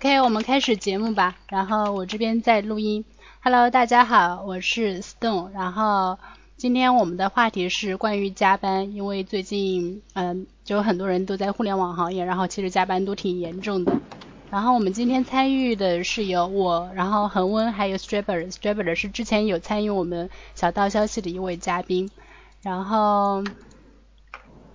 [0.00, 1.36] OK，我们开始节目吧。
[1.50, 3.04] 然后我这边在录音。
[3.42, 5.52] Hello，大家好，我是 Stone。
[5.52, 6.18] 然后
[6.56, 13.92] 今天我们的话题是关于加班，因为最近嗯，就很多人都在互联网行业，然后其实加班都挺严重的。
[14.50, 18.50] 然后我们今天参与的是有我，然后恒温还有 Strabber。
[18.50, 22.10] Strabber 是之前有参与我们小道消息的一位嘉宾。
[22.62, 23.44] 然后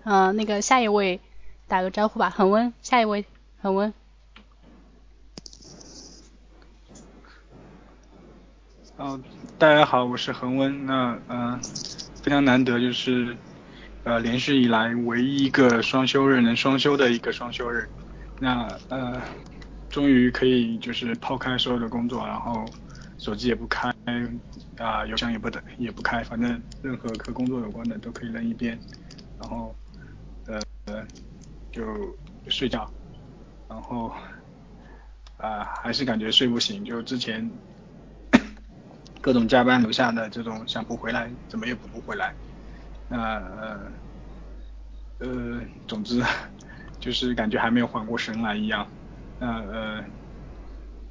[0.04, 1.20] 嗯，那个下一位
[1.68, 3.26] 打个招呼吧，恒温，下一位
[3.60, 3.92] 恒温。
[8.98, 9.20] 哦，
[9.58, 10.86] 大家好，我是恒温。
[10.86, 11.60] 那呃，
[12.24, 13.36] 非常难得，就是
[14.04, 17.86] 呃，连续以来唯一一个双休日能双休的一个双休日。
[18.40, 19.22] 那呃，
[19.90, 22.64] 终于可以就是抛开所有的工作，然后
[23.18, 23.94] 手机也不开，
[24.78, 28.80] 啊，邮箱也不等也不开，反正任何和工作有关的都可以扔一边，
[29.38, 29.76] 然后
[30.46, 30.62] 呃
[31.70, 31.84] 就
[32.48, 32.90] 睡觉，
[33.68, 34.16] 然后
[35.36, 37.52] 啊还是感觉睡不醒，就之前。
[39.26, 42.36] 各种加班留下的这种想补回来，怎么也补不回来。
[43.08, 43.92] 那呃
[45.18, 46.22] 呃，总之
[47.00, 48.88] 就是感觉还没有缓过神来一样。
[49.40, 50.06] 那呃，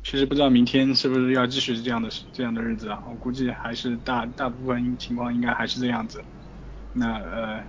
[0.05, 3.03] 其实不知道明天是不是要继续这样的这样的日子啊？
[3.09, 6.25] 我估计还是大大部分情况应该还是这样子。
[6.93, 7.67] 那呃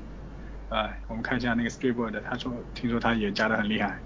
[0.67, 4.03] 呃，我们看一下那个 Streetboard，他说听说他也加的很厉害。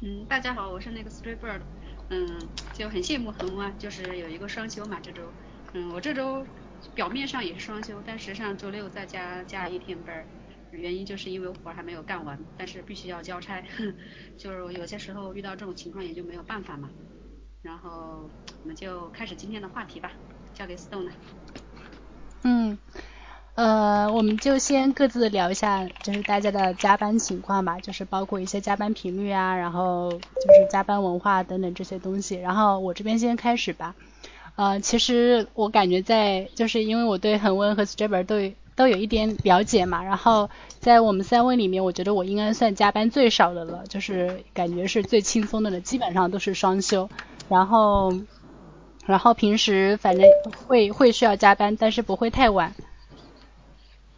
[0.00, 1.60] 嗯，大家好，我是那个 Streetboard。
[2.08, 5.32] 嗯，就很羡慕恒温，就是有一个双休嘛这周。
[5.72, 6.46] 嗯，我这周
[6.94, 10.24] 表面上也是双休，但实际上周六在家加一天班，
[10.70, 13.60] 原因就是因为活还没有干完，但是必须要交差，
[14.38, 16.90] 就是有些时候遇到这种情况也就没有办法嘛。
[17.60, 18.30] 然后
[18.62, 20.12] 我们就开始今天的话题吧，
[20.54, 21.10] 交给 Stone。
[22.44, 22.78] 嗯。
[23.58, 32.36] 呃，我们就先各自聊一下，就是大家的加班情况吧，就是包括一些加班频率啊，然后就是加班文化等等这些东西。
[32.36, 33.96] 然后我这边先开始吧。
[34.54, 38.36] 呃，其实我感觉在，就是因为我对恒温和 s t r a b e r 都
[38.76, 40.48] 都有一点了解嘛，然后
[40.78, 47.10] 在我们三位里面，我觉得我应该算加班最少的了，就是感觉是最轻松的了，基本上都是双休。
[47.48, 48.12] 然后，
[49.04, 50.24] 然后平时反正
[50.68, 52.72] 会会需要加班，但是不会太晚。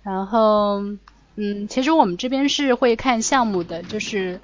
[0.03, 0.81] 然后，
[1.37, 4.41] 嗯，其实我们这边是会看项目的，就是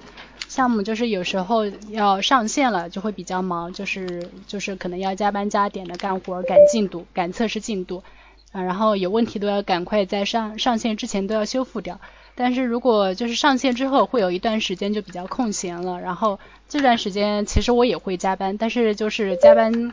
[0.47, 8.03] 项目就是有时候要上线了就会比较忙，就是就是可能要加班加点的干活、赶进度、赶测试进度，
[8.51, 11.99] 啊，然后有问题都要赶快在上上线之前都要修复掉。
[12.35, 19.91] 但是如果就是上线之后会有一段时间就比较空闲了，然后这段时间其实我也会加班，但是就是加班，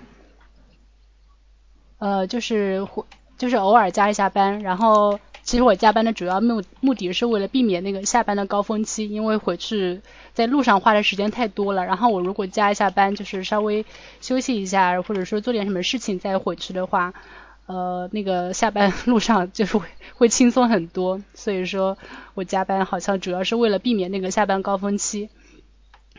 [1.98, 3.02] 呃，就是会
[3.38, 5.18] 就是偶尔加一下班，然后。
[5.44, 10.00] 其实我加班的主要目目的是为了避免那个下班的高峰期，因为回去
[10.32, 11.84] 在路上花的时间太多了。
[11.84, 13.84] 然后我如果加一下班，就是稍微
[14.22, 17.12] 休息一下，或者说做点什么事情再回去的话，
[17.66, 21.20] 呃，那个下班 路上就是会会轻松很多。
[21.34, 21.98] 所以说
[22.32, 25.28] 我加班好像主要是为了避免那个下班高峰期。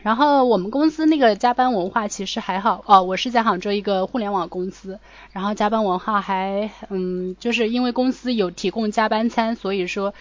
[0.06, 5.00] 然后我们公司那个加班文化其实还好哦，我是在杭州一个互联网公司，
[5.32, 10.14] 然后加班文化还嗯，就是因为公司有提供加班餐，所以说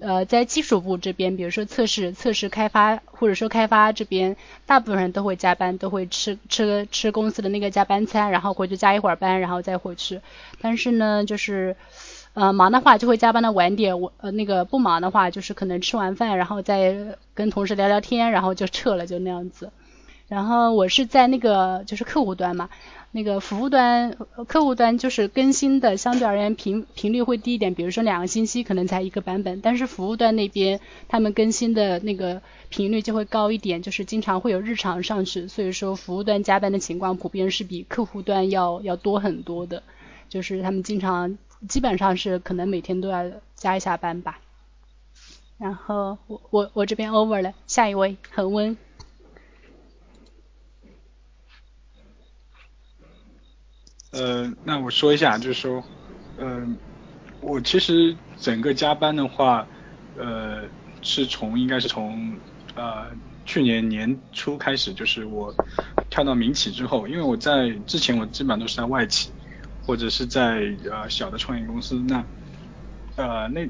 [0.00, 4.36] 呃在技术部这边，比如说测试、测试开发或者说开发这边，
[4.66, 10.20] 大部分人都会加班，都会吃吃吃公司的那个加班餐，然后回去加一会儿班，然后再回去。
[10.60, 11.76] 但是呢，就是。
[12.32, 19.72] 呃，忙的话就会加班的晚点，我呃那个不忙的话就是可能吃完饭，然后再跟同事聊聊天，然后就撤了，就那样子。
[20.28, 22.70] 然后我是在那个就是客户端嘛，
[23.10, 24.16] 那个服务端
[24.46, 30.78] 客户端就是更新的相对而言频频率会低一点，比如说两个星期可能才一个版本，但是服务端那边
[31.08, 39.82] 他们更新的那个频率就会高一点，就是经常会有日常上去，所以说服务端加班的情况普遍是比客户端要要多很多的，
[40.28, 41.36] 就是他们经常。
[41.68, 44.38] 基本上是可能每天都要加一下班吧，
[45.58, 48.76] 然后我我我这边 over 了，下一位恒温。
[54.12, 55.84] 呃，那我说一下，就是说，
[56.38, 56.76] 嗯，
[57.40, 59.66] 我其实整个加班的话，
[60.16, 60.64] 呃，
[61.02, 62.36] 是从应该是从
[62.74, 63.06] 呃
[63.44, 65.54] 去年年初开始，就是我
[66.08, 69.30] 跳到民企之后，因为我在之前我基本上都是在外企。
[69.82, 72.24] 或者是在呃小的创业公司，那
[73.16, 73.68] 呃那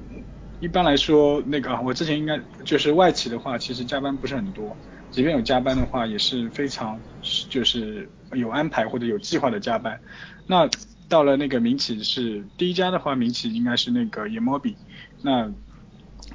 [0.58, 4.76] 一般来说那个我之前应该就是外企的话，其实加班不是很多，
[5.10, 7.00] 即便有加班的话，也是非常
[7.48, 9.98] 就是有安排或者有计划的加班。
[10.46, 10.68] 那
[11.08, 14.76] 到了那个民企是第一家的话，民企应该是那个 Emobi，
[15.22, 15.50] 那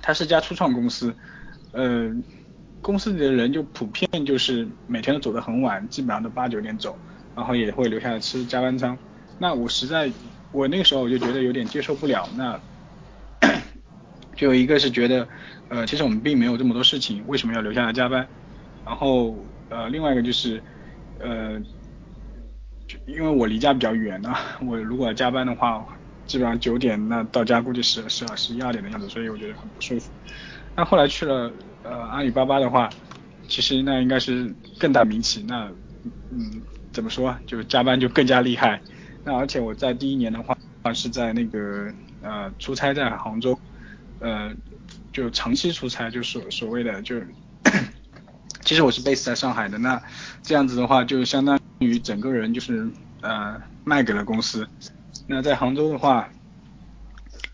[0.01, 1.15] 它是家初创公司，
[1.71, 2.11] 呃
[2.81, 6.99] 公司里的人就普遍就是每天都走得很晚，基本上都八九点走，
[7.35, 8.97] 然后也会留下来吃加班餐。
[9.37, 10.11] 那我实在，
[10.51, 12.27] 我那个时候我就觉得有点接受不了。
[12.35, 12.59] 那
[14.35, 15.27] 就一个是觉得，
[15.69, 18.27] 呃，其实我们并没有这么多事情，为什么要留下来加班？
[18.85, 19.35] 然后
[19.69, 20.63] 呃，另外一个就是，
[21.19, 21.59] 呃，
[23.05, 25.85] 因为我离家比较远啊， 我如果加班的话，
[26.25, 30.11] 基本上九点那到家估计是十二十一二点的样子，所以我觉得很不舒服。
[30.75, 31.51] 那后来去了
[31.83, 32.89] 呃阿里巴巴的话，
[33.47, 35.71] 其实那应该是更大名气，那
[36.29, 38.81] 嗯怎么说啊，就加班就更加厉害。
[39.25, 40.55] 那而且我在第一年的话
[40.93, 41.91] 是在那个
[42.21, 43.59] 呃出差在杭州。
[44.19, 44.49] 呃，
[45.11, 47.19] 就长期出差，就所所谓的，就
[48.61, 50.01] 其实我是 base 在上海的，那
[50.41, 52.89] 这样子的话，就相当于整个人就是
[53.21, 54.65] 呃卖给了公司。
[55.27, 56.29] 那在杭州的话，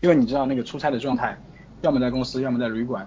[0.00, 1.36] 因为你知道那个出差的状态，
[1.82, 3.06] 要么在公司，要么在旅馆。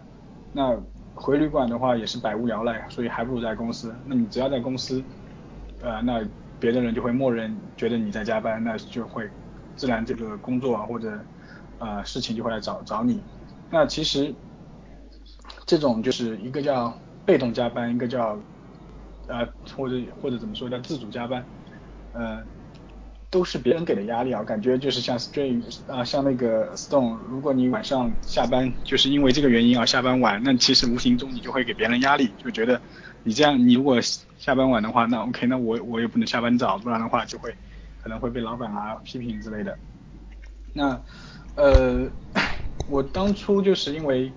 [0.51, 0.77] 那
[1.15, 3.95] 回旅馆的话也是百无聊赖，所以还不如在公司。
[4.05, 5.01] 那你只要在公司，
[5.81, 6.21] 呃，那
[6.59, 9.29] 别的人就会默认觉得你在加班，那就会
[9.75, 11.19] 自然这个工作啊或者
[11.79, 13.21] 呃事情就会来找找你。
[13.69, 14.33] 那其实
[15.65, 18.39] 这种就是一个叫被动加班，一个叫
[19.27, 21.45] 呃或者或者怎么说叫自主加班，
[22.13, 22.43] 呃
[23.31, 32.79] 都是别人给的压力啊，感觉就是像 Stray 啊像那个 Stone，如果你晚上下班就是因为这个原因而下班晚，那其实无形中你就会给别人压力，就觉得
[33.25, 33.99] 你这样你如果
[34.37, 37.53] 下班晚的话，那 OK，那我我也不能下班早，不然的话就会
[38.01, 39.77] 可能会被老板啊批评之类的。
[40.71, 41.03] 那
[41.55, 42.09] 呃。
[42.87, 44.31] 我当初就是因为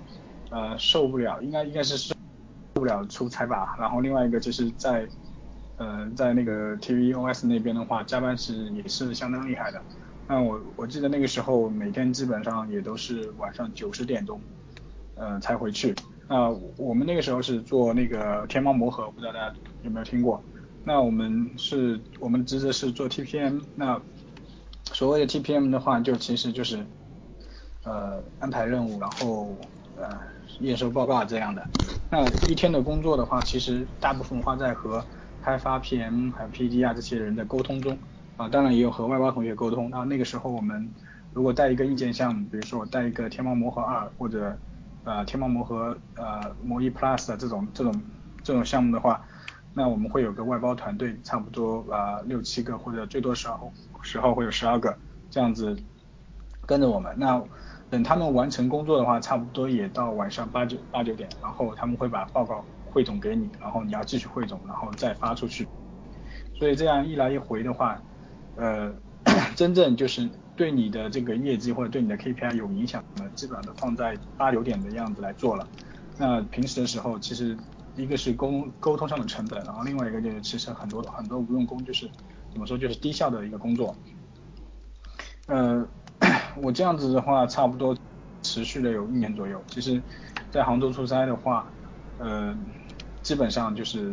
[0.49, 2.15] 呃受不了，应该应该是受
[2.73, 3.77] 不了出差吧。
[3.79, 5.07] 然后另外一个就是在
[5.77, 9.83] 呃在那个 TVOS 那边的话，加班是也是相当厉害的。
[10.27, 14.41] 那我我记得那个时候每天基本上也都是晚上九十点钟
[15.17, 15.95] 呃才回去。
[16.29, 20.43] 那我们那个时候是做那个天猫魔盒，不知道大家有没有听过？
[20.85, 23.63] 那我们是我们职责是做 TPM。
[23.75, 24.01] 那
[24.85, 26.85] 所谓的 TPM 的话，就其实就是。
[27.85, 29.57] 呃，安排任务，然后
[29.97, 30.11] 呃
[30.61, 31.65] 验收报告这样的。
[32.11, 35.03] 那一天的工作的话，其实大部分花在和
[35.43, 37.97] 开发 PM 还有 PD 啊这些人的沟通中
[38.37, 39.89] 啊，当然也有和外包同学沟通。
[39.89, 40.87] 那那个时候我们
[41.33, 44.59] 如果带一个硬件项目，比如说我带一个天猫魔盒二或者
[45.09, 48.03] 呃天猫魔盒呃魔一 Plus 的这种这种
[48.43, 49.25] 这种项目的话，
[49.73, 53.73] 那我们会有个外包团队，差不多啊六七个或者最多时候
[54.03, 54.95] 时候会有十二个
[55.31, 55.75] 这样子
[56.67, 57.15] 跟着我们。
[57.17, 57.43] 那
[57.89, 65.67] 等他们完成工作的话，差不多也到晚上八九八九点，然后他们会把报告汇总给你，然后你要继续汇总，然后再发出去。
[66.59, 67.99] 所以这样一来一回的话，
[68.57, 68.93] 呃，
[69.57, 70.29] 真正就是
[70.59, 75.67] 对你的这个业绩或者对你的 KPI 有影响的，基本上都放在八九点的样子来做了。
[76.19, 77.57] 那平时的时候，其实
[77.97, 82.11] 一个是沟沟通上的成本，然后另外一个就是其实很多很多无用功，就是
[82.51, 83.97] 怎么说就是低效的一个工作。
[85.47, 85.87] 呃。
[86.61, 87.97] 我这样子的话，差不多
[88.43, 89.63] 持续了有一年左右。
[89.69, 90.03] 其实，
[90.51, 91.65] 在杭州出差的话，
[92.19, 92.53] 呃，
[93.23, 94.13] 基本上就是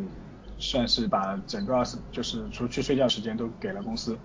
[0.59, 4.15] 算是把整个二十，就是除去睡觉时间都给了公司。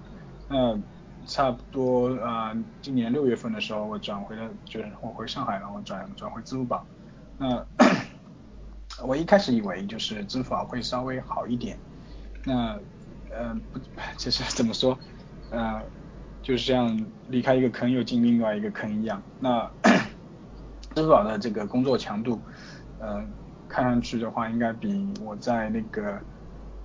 [0.46, 0.78] 那
[1.26, 6.84] 差不多啊，今年六月份的时候，我转回了，就是我回上海，然后转转回支付宝。
[7.38, 7.64] 那
[9.06, 11.78] 我一开始以为就是支付宝会稍微好一点。
[12.44, 12.78] 那
[13.30, 13.78] 嗯，不，
[14.18, 14.98] 其实怎么说，
[15.50, 15.82] 呃。
[16.42, 19.22] 就是这样，离开一个坑又进另外一个坑一样。
[19.38, 19.70] 那
[20.96, 22.40] 支付宝的这个工作强度，
[22.98, 23.22] 呃，
[23.68, 26.18] 看上去的话，应该比我在那个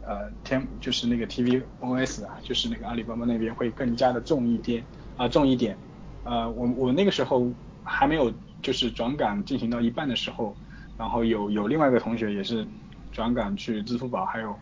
[0.06, 4.86] 呃天，就是那个 TVOS 啊，就是那个阿里巴巴那边会更加的重一点
[5.16, 5.78] 啊，重一点。
[6.24, 10.56] 呃，我我那个时候还没有就是转岗进行到一半的时候，
[10.96, 12.68] 然后有有另外一个同学也是
[13.12, 14.56] 转岗去支付宝，还有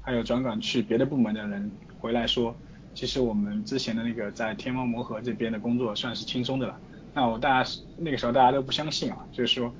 [0.00, 2.60] 还有转岗去别的部门的人回来说。
[2.94, 6.78] 其实我们之前的那个在天猫魔盒这边的工作算是轻松的了。
[7.14, 9.74] 那我大家那个时候大家都不相信啊，就是说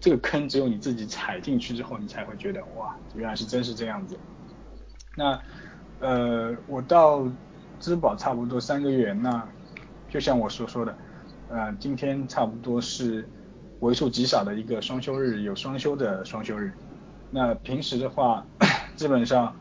[0.00, 4.20] 这个坑只有你自己踩进去之后，你才会觉得哇，原来是真是这样子。
[5.14, 5.40] 那
[6.00, 7.22] 呃，我到
[7.78, 9.46] 支付宝差不多三个月，那
[10.08, 10.96] 就像我所说的，
[11.48, 13.28] 呃，今天差不多是
[13.80, 16.72] 为数极少的一个双休日，有双休的双休日。
[17.30, 18.44] 那平时的话，
[18.96, 19.54] 基本上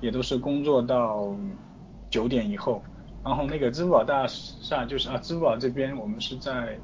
[0.00, 1.34] 也都是工作到。
[2.10, 2.80] 九点以后，
[3.24, 6.78] 然后那个支付宝大厦就是啊，支付宝这边我们是在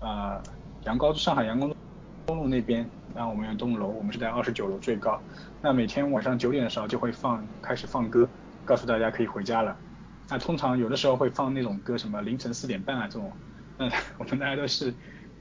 [0.00, 0.42] 啊
[0.86, 1.72] 阳高上海阳光
[2.26, 5.20] 东路那边，然后我们有栋楼，我们是在二十九楼最高。
[5.62, 8.28] 那每天晚上九点的时候就会放开始放歌，
[8.64, 9.76] 告诉大家可以回家了。
[10.28, 13.30] 那通常有的时候会放那种歌，什么凌晨四点半啊这种，
[13.78, 14.92] 那我们大家都是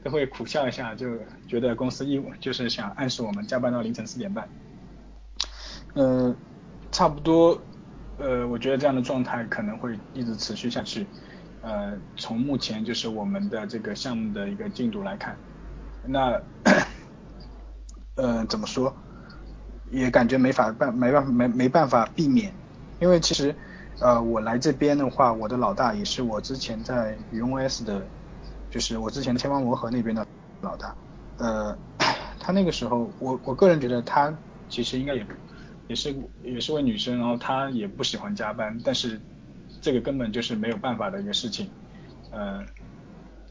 [0.04, 4.48] 都会苦笑一下，就觉得公司义务就是想暗示我们加班到凌晨四点半。
[5.96, 6.36] 呃，
[6.92, 7.60] 差不多，
[8.20, 11.08] 呃，我觉得这样的状态可能会一直持续下去。
[11.62, 15.36] 呃，从目前就是我们的这个项目的一个进度来看，
[16.08, 16.42] 那，
[18.16, 18.96] 呃，怎么说，
[19.92, 22.54] 也感觉没法办，没办法，没没办法避免，
[23.00, 23.56] 因为其实，
[24.00, 28.06] 呃，我来这边的话，我的老大也是我之前在云 OS 的，
[28.70, 30.26] 就是我之前的千方魔盒那边的
[30.62, 30.96] 老大，
[31.38, 31.78] 呃，
[32.40, 34.34] 他那个时候，我我个人觉得他
[34.70, 35.26] 其实应该也
[35.88, 39.20] 也是也是位女生，然后她也不喜欢加班，但是。
[39.82, 41.70] 这个根本就是没有办法的一个事情，
[42.32, 42.64] 呃，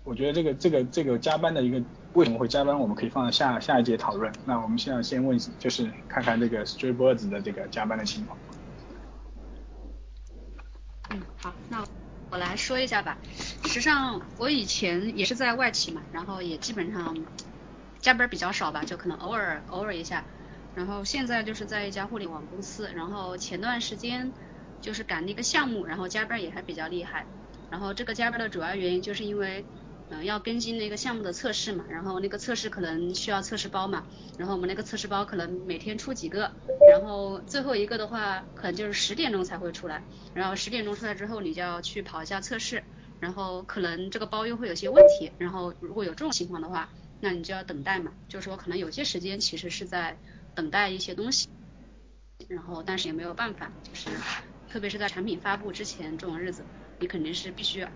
[0.03, 1.81] 我觉得这个这个这个加班的一个
[2.15, 4.33] 为什么会加班，我们可以放在下下一节讨论。
[4.45, 8.39] 那我们现在先问，就是看看这个 Stray Birds 的这个加班的情况。
[11.11, 11.85] 嗯，好，那
[12.31, 13.19] 我来说一下吧。
[13.65, 17.17] 实际上我以前也是在外企嘛，然后也基本上
[18.01, 20.25] 加班比较少吧，就可能偶尔偶尔一下。
[20.75, 24.33] 然后现在就是在一家互联网公司，然后前段时间。
[24.81, 27.25] 就是赶那个项目，然后加班也还比较厉害。
[27.71, 29.65] 然后这个加班的主要原因就是因为，
[30.15, 31.85] 嗯，要跟进那个项目的测试嘛。
[31.89, 34.07] 然后那个测试可能需要测试包嘛。
[34.39, 36.53] 然后我们那个测试包可能每天出几个，
[36.89, 40.03] 然后最后一个的话可能就是十点钟才会出来。
[40.33, 42.83] 然后十点钟出来之后，你就要去跑一下测试。
[43.21, 45.33] 然后可能这个包又会有些问题。
[45.39, 46.89] 然后如果有这种情况的话，
[47.21, 48.13] 那你就要等待嘛。
[48.29, 50.17] 就是说可能有些时间其实是在
[50.55, 51.49] 等待一些东西。
[52.49, 54.09] 然后但是也没有办法，就是。
[54.71, 56.65] 特别是在产品发布之前这种日子，
[56.99, 57.87] 你肯定是必须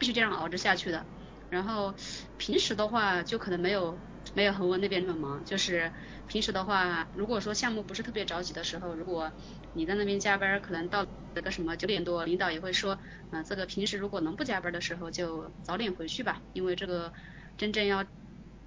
[0.00, 1.06] 必须这样熬着下去的。
[1.48, 1.94] 然后
[2.36, 4.02] 平时的话就可能没有
[4.34, 5.92] 没有恒温那边那么忙，就是
[6.26, 9.32] 平时的话，如果说项目不是特别着急的时候，如果
[9.72, 12.98] 你在那边加班，可能到那个什么九点多，领导也会说，
[13.30, 17.12] 嗯，这个平时如果能不加班的时候就早点回去吧，因为这个
[17.56, 18.06] 真正要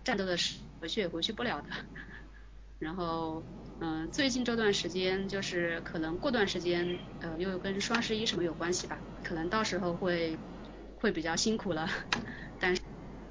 [0.04, 1.70] 战斗的是回去也回去不了的。
[2.80, 3.48] 然后。
[3.84, 10.40] 嗯，最近这段时间就是可能过段时间，呃，又跟双十一什么有关系吧，可能到时候会
[11.02, 11.90] 会比较辛苦了。
[12.60, 12.78] 但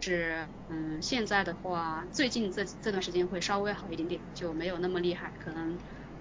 [0.01, 5.79] 是，嗯，现在的话，最近这这段时间会稍微好一点点，就没有那么厉害，可能，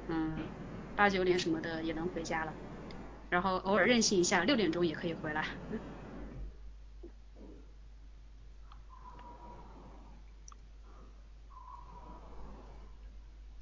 [0.08, 0.38] 嗯，
[0.96, 2.54] 八九点什么的也能回家了，
[3.30, 5.48] 然后偶尔任性一下，六点钟也可以回来。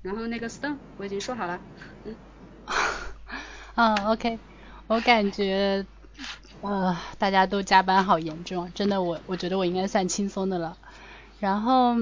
[0.01, 1.62] 然后那个 stone 我已经说好了，
[3.75, 4.39] 嗯，， OK，
[4.88, 5.86] 我感觉，
[6.62, 10.78] 呃，大家都加班好严重，真的，我我觉得我应该算轻松的了。
[11.40, 11.96] 然后，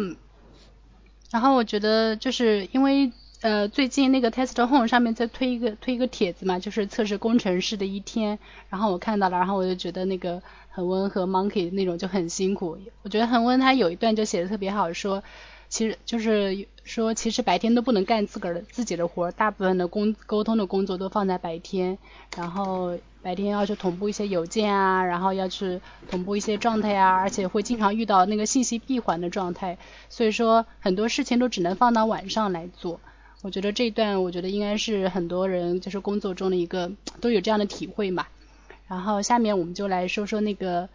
[1.32, 12.78] 然后我觉得就是因为呃最近那个 test home 上面在推一个推一个帖子嘛，就是测试工程师的一天，然后我看到了，然后我就觉得那个恒温和 monkey 那种就很辛苦。
[13.04, 15.24] 我觉得恒温他有一段就写的特别好，说。
[15.68, 21.98] 其实就是说，其实白天都不能干自个儿的自己的活儿，大部分的工沟通的工作都放在白天，
[22.38, 29.80] 然后白天要去同步一些邮件啊，然后要去同步一些状态啊，而且会经常遇到那个信息闭环的状态，
[30.10, 33.00] 所以说很多事情都只能放到晚上来做。
[33.42, 38.28] 我觉得这一段，我觉得应该是很多人就是工作中的一个都有这样的体会嘛。
[38.88, 40.88] 然后下面我们就来说说那个。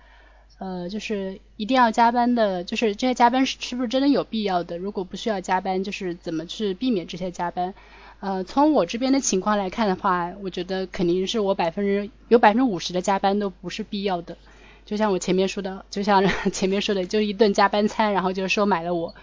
[0.58, 4.76] 呃，就是一定要加班的，就是这些加班是是不是真的有必要的？
[4.76, 7.72] 如果不需要加班，就是怎么去避免这些加班？
[8.20, 14.36] 呃，从我这边的情况来看的话，我觉得肯定是我百分之有百分之五十的加班都不是必要的。
[14.84, 16.22] 就像我前面说的，就像
[16.52, 19.14] 前面说的，就一顿加班餐，然后就收买了我。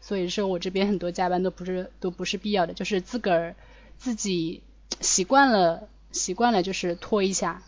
[0.00, 3.54] 所以说我这边很多加班都不是都不是必要的，就是自个儿
[3.98, 4.62] 自己
[5.00, 7.62] 习惯了习惯了就是拖一下。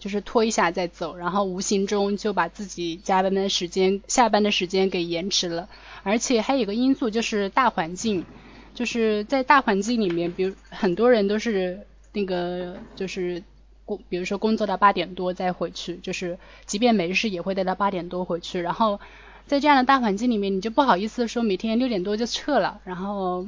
[0.00, 5.66] 就是拖一下再走，然后无形中就把自己加班的时间、下班的时间给延迟了。
[6.02, 8.26] 而且还有个因素就是大环境，
[8.74, 13.42] 就是在大环境里面，比如很多人都是那个就是
[13.84, 18.60] 工，比如说工作到八点多再回去，就是即便没事也会待到八点多回去。
[18.60, 19.00] 然后
[19.46, 22.80] 在这样的大环境里面，你就不好意思说每天六点多就撤了。
[22.84, 23.46] 然后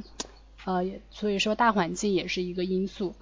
[0.65, 3.13] 呃，所以说大环境也是一个因素。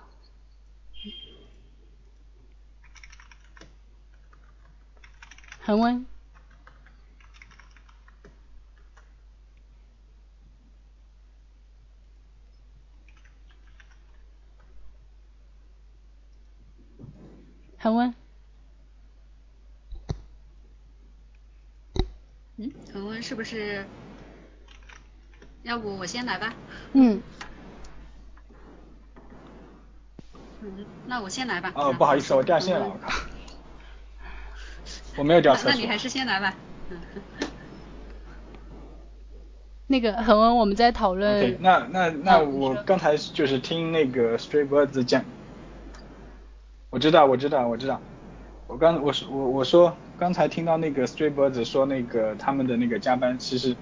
[5.60, 6.06] 恒温，
[17.86, 18.12] 恒温。
[22.58, 23.86] 嗯，恒温是不是？
[25.62, 26.52] 要不我先来吧。
[26.94, 27.22] 嗯。
[30.62, 31.72] 嗯，那我先来吧。
[31.76, 33.14] 哦，不好意思，我掉线了，我靠。
[35.18, 35.70] 我没有掉车。
[35.70, 36.56] 那你还是先来吧。
[39.86, 41.38] 那个恒温，我们在讨论。
[41.38, 45.24] OK，那那那我刚才就是听那个 Straybirds 讲，
[46.96, 48.00] 我知道我知道我知道，
[48.68, 53.76] 我刚我说我我说刚才听到那个 Straybirds 说那个他们的那个加班，其实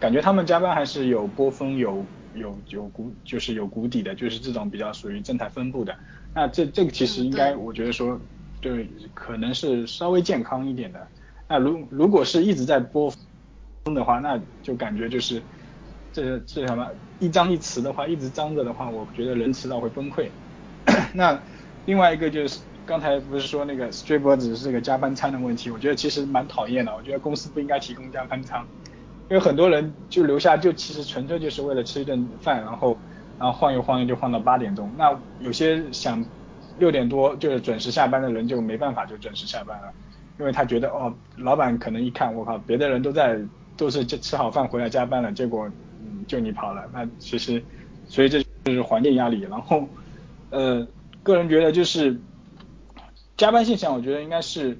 [0.00, 2.04] 感觉他们加班还是有波峰有
[2.34, 5.94] 有有谷就是有谷底的，就是这种比较属于正态分布的。
[6.34, 8.20] 那这这个其实应该我觉得说
[8.60, 11.06] 对，可能是稍微健康一点的。
[11.46, 13.94] 那如如果是一直在波峰。
[13.94, 15.40] 的话，那就感觉就是
[16.12, 16.88] 这这什么
[17.20, 20.26] 一张一弛的话，一直张着的话，我觉得人迟早会崩溃。
[21.14, 21.40] 那
[21.86, 26.94] 另外一个就是刚才不是说那个 s t r a y b i r d 是个加班餐的问题，我觉得其实蛮讨厌的。
[26.94, 28.62] 我觉得公司不应该提供加班餐，
[29.30, 32.96] 因为很多人就留下就其实纯粹就是为了吃一顿饭，然后
[33.38, 34.90] 然后晃悠晃悠就晃到八点钟。
[34.98, 36.22] 那有些想
[36.78, 39.92] 六点多就是准时下班的人就没办法就准时下班了，
[40.38, 43.38] 因为他觉得哦，老板可能一看我靠，别的人都在。
[43.78, 47.62] 都是吃吃好饭回来加班了，结果嗯就你跑了，那其实
[48.08, 49.42] 所以这就是环境压力。
[49.42, 49.86] 然后
[50.48, 50.86] 呃
[51.26, 52.16] 个人觉得就是
[53.36, 54.78] 加班现象，我觉得应该是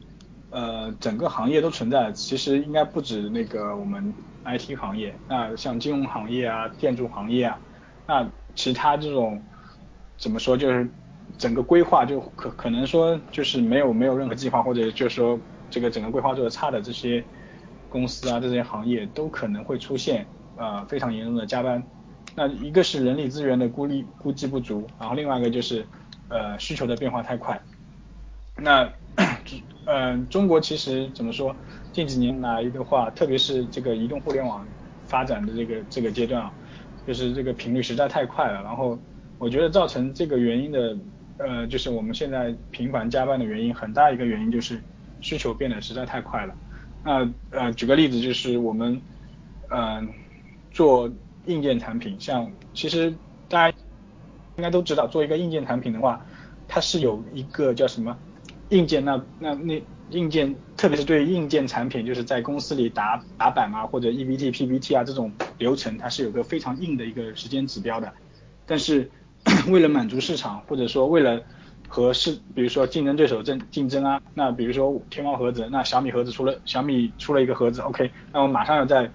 [0.50, 7.58] 呃整个行业都存在，其实应该不止那个我们 IT 行业，那像金融行业啊、建筑行业啊，
[8.06, 9.42] 那其他这种
[10.16, 10.88] 怎么说就是
[11.36, 15.38] 整个规划就可可能说就是没有没有任何计划，或者就是说
[15.68, 17.24] 这个整个规划做的差的这些。
[17.88, 20.26] 公司啊，这些行业都可能会出现
[20.56, 21.82] 呃非常严重的加班。
[22.34, 25.86] 那一个是人力资源的估力估计不足，然后另外一个就是
[26.28, 27.60] 呃需求的变化太快。
[28.56, 28.92] 那
[29.84, 31.56] 嗯， 中国其实怎么说，
[31.92, 34.66] 近几年来的话，特别是这个移动互联网
[35.06, 36.52] 发展的这个这个阶段啊，
[37.06, 38.62] 就是这个频率实在太快了。
[38.62, 38.98] 然后
[39.38, 40.98] 我觉得造成这个原因的
[41.38, 44.82] 呃，就是我们现在频繁加班的原因，很大一个原因就是
[45.20, 46.54] 需求变得实在太快了。
[47.02, 49.00] 那呃，举个例子，就是我们
[49.70, 50.12] 嗯
[50.72, 51.10] 做
[51.44, 53.14] 硬件产品，像其实
[53.48, 53.78] 大家
[54.56, 56.24] 应该都知道，做一个硬件产品的话，
[56.66, 58.16] 它是有一个叫什么
[58.70, 68.12] 硬件，那那那硬件，特别是对硬件产品，就是在公司里打打板啊，或者 EBT、PBT 啊这种流程，它是有个非常硬的一个时间指标的。
[68.64, 69.10] 但是
[69.68, 71.40] 为了满足市场，或者说为了
[71.88, 79.10] 和市，比如说竞争对手争竞争啊，那比如说天猫盒子，那小米盒子出了小米出了一个盒子，OK，那我马上要在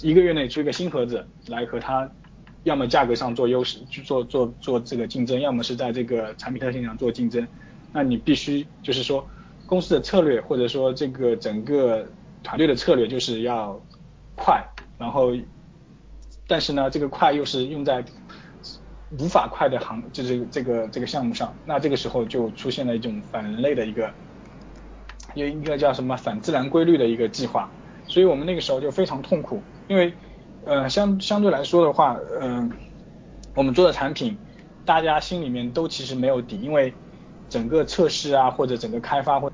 [0.00, 2.10] 一个月内出一个新盒子来和它，
[2.64, 7.46] 要么价格上做优势，去做做做这个竞争，要么是在这个产品特性上做竞争，
[7.92, 9.24] 那你必须就是说
[9.66, 12.04] 公司的策略或者说这个整个
[12.42, 13.80] 团队的策略就是要
[14.34, 14.62] 快，
[14.98, 15.32] 然后
[16.48, 18.04] 但是呢这个快又是用在。
[19.20, 24.10] 无法快的行就是这个这个项目上，那这个时候就出现了一种反人类的一个，
[25.34, 27.70] 有一个叫什么反自然规律的一个计划，
[28.08, 30.12] 所以我们那个时候就非常痛苦，因为
[30.66, 32.70] 呃相相对来说的话，嗯，
[33.54, 34.36] 我们做的产品，
[34.84, 36.92] 大家心里面都其实没有底，因为
[37.48, 39.50] 整个测试啊或者整个开发或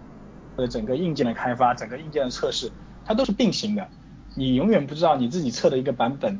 [0.56, 2.70] 或者整个硬件的开发，整个硬件的测试，
[3.04, 3.86] 它都是并行的，
[4.34, 6.38] 你永远不知道你自己测的一个版本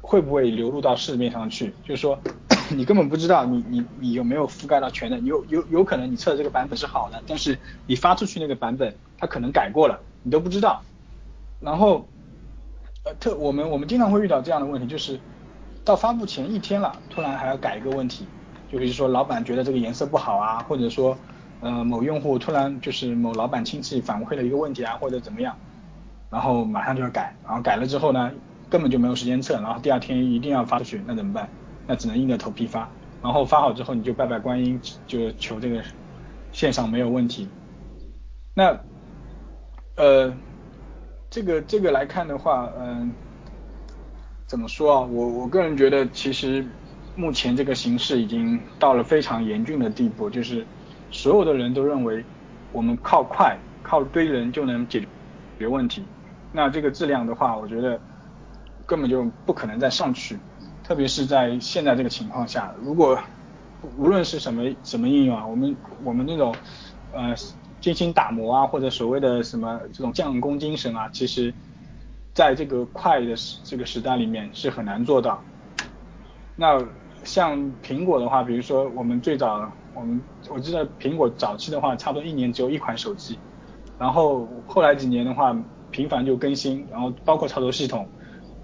[0.00, 2.18] 会不会流入到市面上去，就是说。
[2.74, 10.80] 你根本不知道你你你有没有覆盖到全的，有有有可能你测的这个版本是好的，但是你发出去那个版本它可能改过了，你都不知道。
[11.60, 12.08] 然后
[13.04, 15.18] 呃特我们我们经常会遇到这样的问题，就是
[15.84, 18.26] 到发布前一天了，突然还要改一个问题，
[18.70, 21.16] 就比如说老板觉得这个颜色不好啊，或者说
[21.60, 25.54] 呃某用户突然就是某老板亲戚反馈了一个问题啊，或者怎么样，
[26.30, 28.32] 然后马上就要改，然后改了之后呢
[28.70, 31.48] 根本就没有时间测，然后第二天一定要发出去，那怎么办？
[31.86, 32.88] 那只能硬着头皮发，
[33.22, 35.84] 然后发好之后你就拜拜观音，就求这个
[36.52, 37.46] 线上没有问题。
[38.54, 38.80] 那
[39.96, 40.32] 呃，
[41.34, 43.12] 这个这个来看的话，嗯，
[44.46, 45.00] 怎么说啊？
[45.00, 46.64] 我我个人觉得，其实
[47.16, 50.64] 目前这个形势已经到了非常严峻的地步，就是
[51.10, 52.24] 所有的人都认为
[52.70, 55.04] 我们靠快、靠堆人就能解
[55.58, 56.04] 决问题。
[56.52, 57.98] 那这个质量的话，我觉得
[58.86, 60.38] 根本就不可能再上去。
[60.84, 63.18] 特别是在现在这个情况下，如果
[63.98, 66.54] 无论是什么什么应用啊，我们我们那种
[67.12, 67.34] 呃
[67.84, 71.52] 精心打磨啊，或者所谓的什么这种匠工精神啊，其实
[72.32, 75.44] 在这个快的这个时代里面是很难做到。
[76.56, 76.82] 那
[77.24, 80.18] 像苹果的话，比如说我们最早我们
[80.48, 83.38] 我记得苹果早期的话，差不多一年只有一款手机，
[83.98, 85.54] 然后后来几年的话
[85.90, 88.08] 频繁就更新，然后包括操作系统，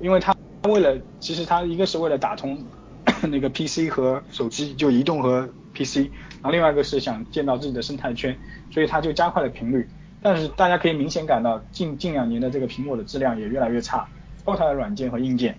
[0.01, 0.35] 因为它。
[0.69, 2.63] 为了，其实它一个是为了打通
[3.31, 5.49] 那个 PC 和手机，就移动和
[5.85, 8.37] PC，然后另外一个是想建到自己的生态圈，
[8.71, 9.89] 所以他就加快了频率。
[10.23, 14.07] 但是大家可以明显感到近近两年的这个苹果的质量也越来越差，
[14.45, 15.57] 包括它的软件和硬件。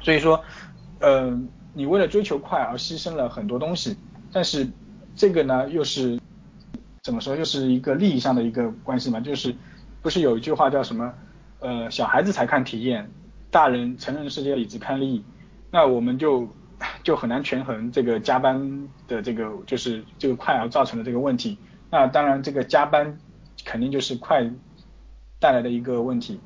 [0.00, 0.40] 所以说，
[1.00, 1.36] 呃，
[1.74, 3.96] 你为了追求快而牺牲了很多东西，
[4.32, 4.68] 但是
[5.16, 6.18] 这个呢又是
[7.02, 9.18] 怎么说，又是一个利益上的一个关系嘛？
[9.18, 9.52] 就是
[10.00, 11.12] 不是有一句话叫什么？
[11.58, 13.10] 呃，小孩子才看体验，
[13.50, 15.24] 大人成人世界里只看利益。
[15.70, 16.48] 那我们就
[17.04, 21.58] 就很难权衡这个加班的这个就是这个快而造成的这个问题。
[21.90, 23.18] 那当然，这个加班
[23.64, 24.50] 肯定就是快
[25.38, 26.40] 带来的一个问题。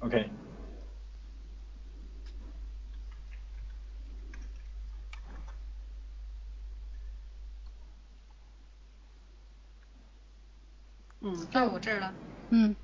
[0.00, 0.30] OK。
[11.20, 12.14] 嗯，到我这儿了。
[12.50, 12.76] 嗯。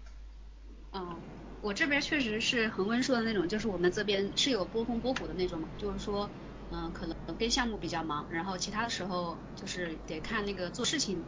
[0.92, 1.22] 嗯，
[1.60, 6.30] 我这边确实是恒温说的那种，就是我们这边是有波峰波谷的那种嘛，就是说，
[6.70, 11.26] 嗯，可能跟项目比较忙，然后其他的时候就是得看那个做事情。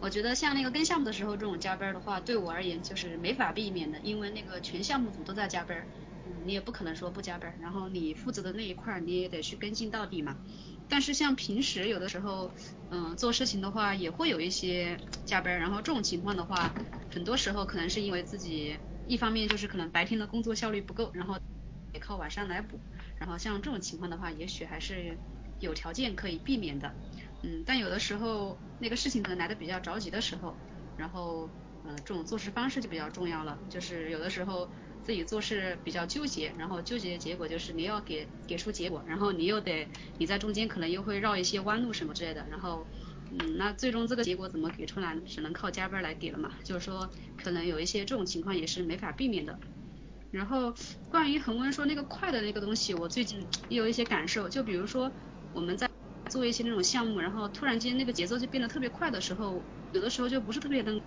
[0.00, 5.88] 我觉得像那个跟项目的时候这种加班的话，对我而言就是没法避免的，因为那个全项目组都在加班，
[6.24, 10.38] 嗯，你也不可能说不加班，然后你负责的那一块你也得去跟进到底嘛。
[10.88, 12.54] 但是像平时有的时候，
[12.88, 16.72] 嗯，做事情的话也会有一些加班，然后这种情况的话，
[17.10, 21.36] 很多时候可能是因为自己一方面就是可能白天的工作效率不够，然后
[21.92, 22.80] 得靠晚上来补，
[23.18, 25.20] 然后像这种情况的话，也许还是
[25.58, 26.96] 有条件可以避免的，
[27.42, 30.60] 嗯，但有的时候那个事情可能来的比较着急的时候，
[30.96, 31.52] 然后，
[31.82, 34.70] 嗯，这种做事方式就比较重要了，就是有的时候。
[35.00, 42.90] 自己做事比较纠结，然后纠结的结果就是你要给给出结果，然后你又得你在中间可能又会绕一些弯路什么之类的，然后
[43.30, 46.58] 嗯，那最终这个结果怎么给出来，只能靠加班来给了嘛。
[46.64, 49.58] 就是说可能有一些这种情况也是没法避免的。
[50.30, 50.74] 然后
[51.08, 55.12] 关于恒温说那个快的那个东西，我最近也有一些感受，就比如说
[55.52, 55.88] 我们在
[56.30, 61.00] 做一些那种项目，然后突然间那个节奏就变得特别快的时候，有的时候就不是特别能。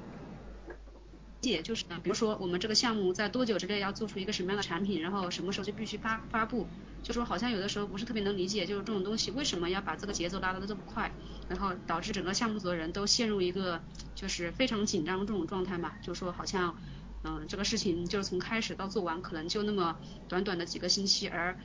[1.41, 6.69] 解就是，比如说我们这个项目在多久之内要做出一个什么样的产品，然后什么时候就必须发发布，
[7.01, 11.15] 就说好像有的时候不是特别能理解，就是这种东西为什么要把这个节奏拉得这么快，
[11.47, 13.81] 然后导致整个项目组的人都陷入一个
[14.13, 16.77] 就是非常紧张这种状态嘛，就说好像
[17.23, 21.57] 嗯这个事情就是从开始到做完可能就那么短短的几个星期，而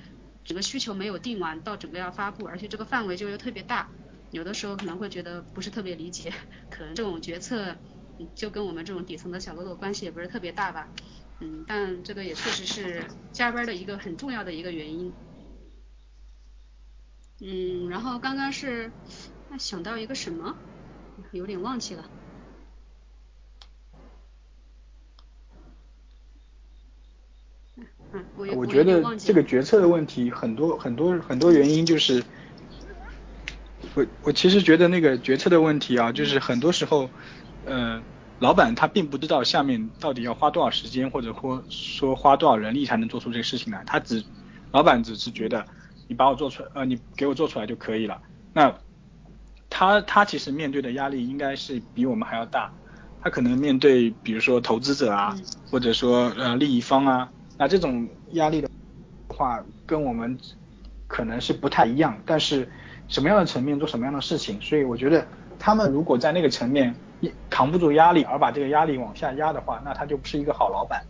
[0.45, 3.90] 整个需求没有定完到整个要发布，而且这个范围就又特别大，
[4.31, 6.33] 有的时候可能会觉得不是特别理解，
[6.71, 7.79] 可能这种决策。
[8.35, 10.90] 就跟我们这种底层的小喽啰关系也不是特别大吧，
[11.38, 15.14] 嗯，但这个也确实是加班的一个很重要的一个原因。
[17.40, 18.90] 嗯，然后刚刚是
[19.59, 20.57] 想到一个什么，
[21.31, 22.11] 有点忘记了。
[28.12, 32.23] 嗯，我我觉得这个决策的问题很多很多很多原因就是，
[33.95, 37.09] 我我其实觉得那个决策的问题啊，就是很多时候。
[37.69, 38.01] 呃，
[38.38, 43.83] 老板他并不知道下面到底要花多少时间，或者或说花多少人力才能做出这个事情来。
[43.85, 44.23] 他只，
[44.71, 45.66] 老板只是觉得
[46.07, 48.23] 你把我做出来，呃，你给我做出来就可以了。
[48.53, 48.73] 那
[49.69, 52.73] 他他其实面对的压力应该是比我们还要大。
[53.21, 55.37] 他可能面对比如说投资者啊，
[55.69, 58.69] 或者说呃利益方啊，那这种压力的
[59.29, 60.37] 话跟我们
[61.07, 62.16] 可能是不太一样。
[62.25, 62.69] 但是
[63.09, 65.27] 什么样的层面做什么样的事情，所以我觉得
[65.59, 66.95] 他们如果在那个层面。
[67.49, 71.03] 扛不住压力而把这个压力往下压的话，那他就不是一个好老板。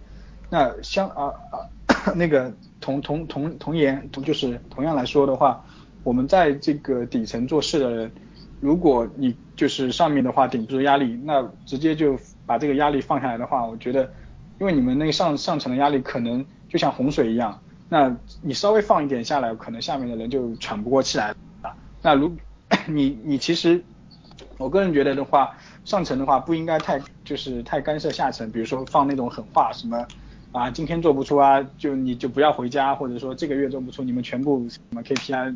[0.48, 1.66] 那相啊啊
[2.14, 5.62] 那个同同同同言，就是同样来说的话，
[6.04, 8.12] 我们在这个底层做事的人，
[8.60, 14.08] 如果你就是上面的话顶不住压力，那直接就把这个压力放下来的话，我觉得，
[14.58, 21.74] 因为你们那个上上层的压力可能就像洪水一样，那你稍微放一点下来，可能下面的人就喘不过气来了。
[22.02, 22.34] 那如
[22.86, 23.82] 你你其实，
[24.58, 25.54] 我个人觉得的话。
[25.86, 30.04] 上层的话不应该太就是太干涉下层，比如说放那种狠话，什么
[30.50, 35.54] 啊今天做不出啊，就你就不要回家，或者说这个月做不出，你们全部什么 KPI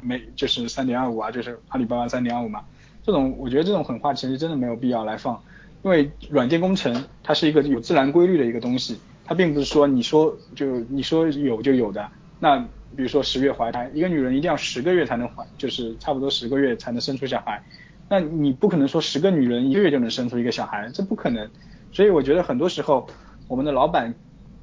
[0.00, 2.64] 没就是三点二五啊，就是阿里巴巴三点二五嘛，
[3.02, 5.38] 这种我觉得这种狠话其实真的没有必要来放，
[5.86, 12.58] 因为软件工程它是一个有自然规律的一个东西，它并不是说你说就你说有就有的，那
[12.96, 17.62] 比如说十月怀胎，一个女人一定要十个月才能怀，就是差不多十个月才能生出小孩。
[18.08, 21.48] 那你不可能说十个女人一个月就能生出一个小孩，这不可能。
[21.92, 23.06] 所以我觉得很多时候
[23.46, 24.12] 我们的老板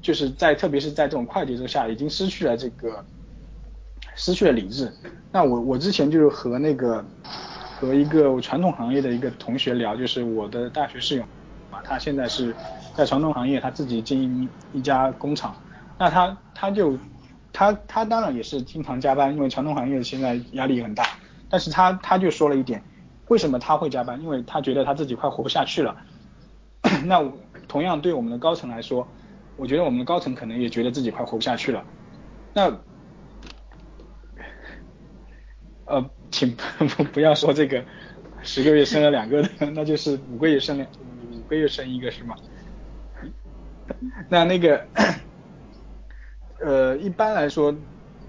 [0.02, 3.02] 就是在特别是在这种快节奏下，已经失去了这个
[4.14, 4.92] 失去了理智。
[5.32, 7.02] 那我我之前就是和那个
[7.86, 11.22] 和一个传统行业的一个同学聊，就是我的大学室友
[11.70, 12.54] 啊，他现在是
[12.94, 15.54] 在传统行业，他自己经营一家工厂。
[15.98, 16.98] 那他他就
[17.52, 21.04] 他他当然也是经常加班，因为传统行业现在压力很大。
[21.48, 22.82] 但是他他就说了一点。
[23.28, 24.20] 为什么他会加班？
[24.20, 25.96] 因为他觉得他自己快活不下去了。
[27.06, 27.24] 那
[27.66, 29.08] 同样对我们的高层来说，
[29.56, 31.82] 我觉得我们的高层可能也觉得自己快活不下去了。
[32.52, 32.70] 那
[35.86, 36.54] 呃，请
[36.96, 37.84] 不不要说这个
[38.42, 40.88] 十个月生了两个的， 那就是五个月生两
[41.32, 42.34] 五个月生一个是吗？
[44.28, 44.82] 那那个
[46.60, 47.74] 呃，一般来说，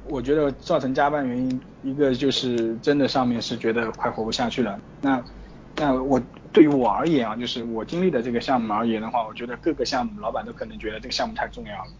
[0.10, 4.78] 我觉得造成加班原因，一个就是真的上面是觉得快活不下去了。
[5.02, 5.24] 那
[5.78, 11.91] 那我对于我而言啊，就是我经历的这个项目而言的话，我觉得各个项目老板都可能觉得这个项目太重要了，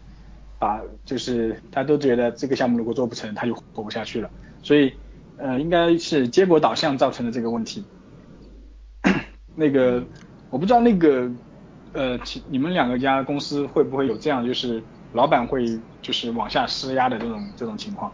[0.60, 4.30] 啊，就是他都觉得这个项目如果做不成，他就活不下去了。
[4.62, 4.94] 所以
[5.38, 7.84] 呃，应该是结果导向造成的这个问题。
[9.56, 10.04] 那个
[10.50, 11.30] 我不知道那个
[11.94, 12.20] 呃，
[12.50, 14.82] 你们两个家公司会不会有这样，就是
[15.14, 18.12] 老板会就是往下施压的这种这种情况？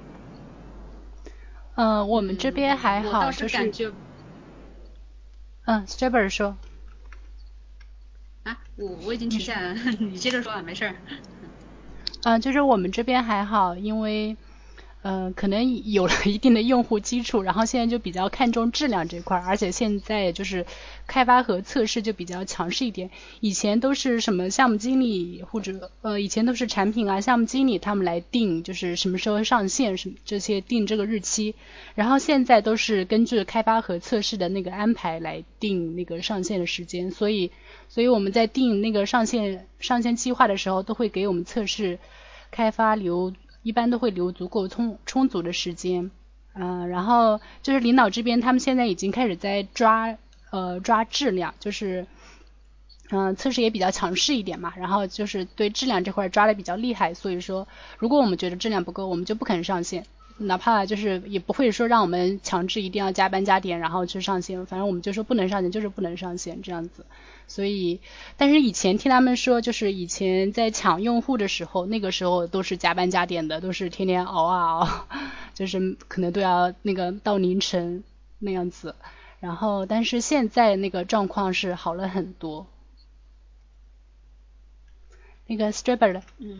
[1.76, 3.72] 嗯，我们这边还好，就是
[5.66, 6.58] 嗯 s t r a b e r 说。
[8.44, 10.96] 啊，我我已经停下了， 你接着说，没事儿。
[12.24, 14.36] 嗯，就是我们这边还好，因为。
[15.04, 20.68] 嗯，可能有了一定的用户基础，然后现在就比较看重质量这块，而且现在就是
[21.08, 23.10] 开发和测试就比较强势一点。
[23.40, 31.56] 以前都是什么项目经理或者呃，以前都是产品啊项目经理他们来定，就是什么时候上线什么这些定这个日期，
[31.96, 37.50] 然后现在都是根据开发和测试的那个安排来定那个上线的时间，所以
[37.90, 41.98] 所以我们在定那个上线上线计划的时候，都会给我们测试
[42.52, 43.34] 开发留。
[43.64, 46.12] 一般都会留足够充充足的时间，
[46.54, 50.18] 嗯，然后就是领导这边他们现在已经开始在抓
[50.50, 52.08] 呃抓质量，就是
[53.10, 60.06] 嗯测试也比较强势一点嘛，然后就是对质量这块抓的比较厉害，所以说如果我们觉得质量不够，我们就不肯上线。
[60.42, 67.06] 哪怕就是也不会说让我们强制一定要加班加点，然后去上线，反正我们就说不能上线就是不能上线这样子。
[67.48, 68.00] 所以，
[68.38, 75.08] 但是以前听他们说，就是以前在抢用户的时候，那个时候都是加班加点的，都是天天熬啊熬，
[75.54, 78.04] 就是可能都要那个到凌晨
[78.40, 78.96] 那样子。
[79.42, 82.68] 然后，但是现在那个状况是好了很多。
[85.48, 86.60] 那个 Stripper 的，嗯。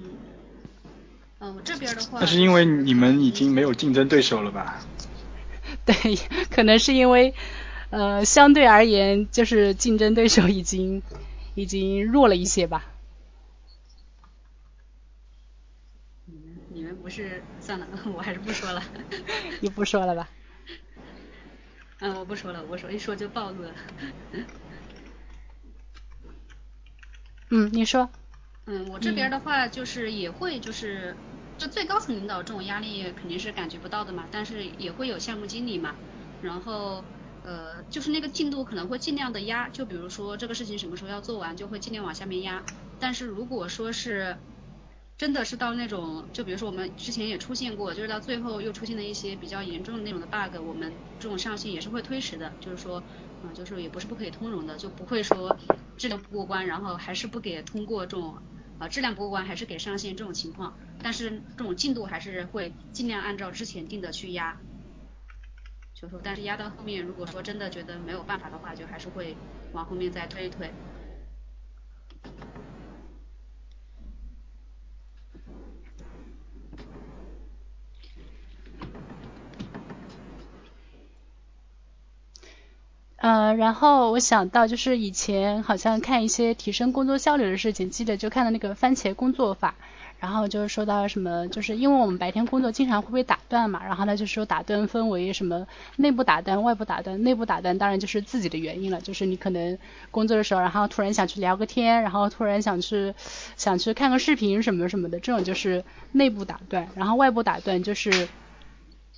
[1.42, 4.80] 嗯，我这边的话，那是因为你们已经没有竞争对手了吧？
[5.86, 5.96] 对，
[6.52, 7.34] 可能是因为
[7.90, 11.02] 呃，相对而言，就是竞争对手已经
[11.56, 12.86] 已经弱了一些吧。
[16.26, 18.84] 你们你们不是算了， 我还是不说了。
[19.62, 20.30] 你不说了吧？
[22.00, 23.72] 嗯，我不说了，我说一说就暴露了。
[27.50, 28.10] 嗯，你说。
[28.68, 31.20] 嗯，我这边的话就是也会就是，
[31.58, 35.98] 就最高层领导这种压力肯定是感觉不到的嘛，但是也会有项目经理嘛，
[36.40, 37.08] 然后
[37.42, 42.64] 呃就是那个进度可能会尽量的压，就比如说这个事情什么时候要做完，就会尽量往下面压。
[43.00, 44.42] 但是如果说是
[45.22, 53.04] 真的是到那种，就比如说我们之前也出现过，就是到最后又出现了一些比较严重的那种的 bug，我们这种上线也是会推迟的，就是说
[53.44, 55.56] 嗯就是也不是不可以通融的，就不会说
[55.96, 58.42] 质量不过关，然后还是不给通过这种。
[58.80, 64.60] 啊，质量不过关还是给上线这种情况，但是这种进度还是会尽量按照之前定的去压，
[65.94, 69.38] 就说但是压到后面，如果说真的觉得没有办法的话，就还是会
[69.74, 70.74] 往后面再推一推。
[83.22, 89.76] 呃，然后我想到就是以前好像看一些提升工作效率的事情，记得就看到那个番茄工作法，
[90.20, 99.78] 然后就是说到什么，就是因为我们白天工作经常会被打断嘛，然后呢就说打断分为什么内部打断、外部打断，内部打断当然就是自己的原因了，就是你可能
[100.10, 103.14] 工作的时候，然后突然想去聊个天，然后突然想去
[103.56, 108.28] 想去看个视频什么什么的，这种就是内部打断，然后外部打断就是。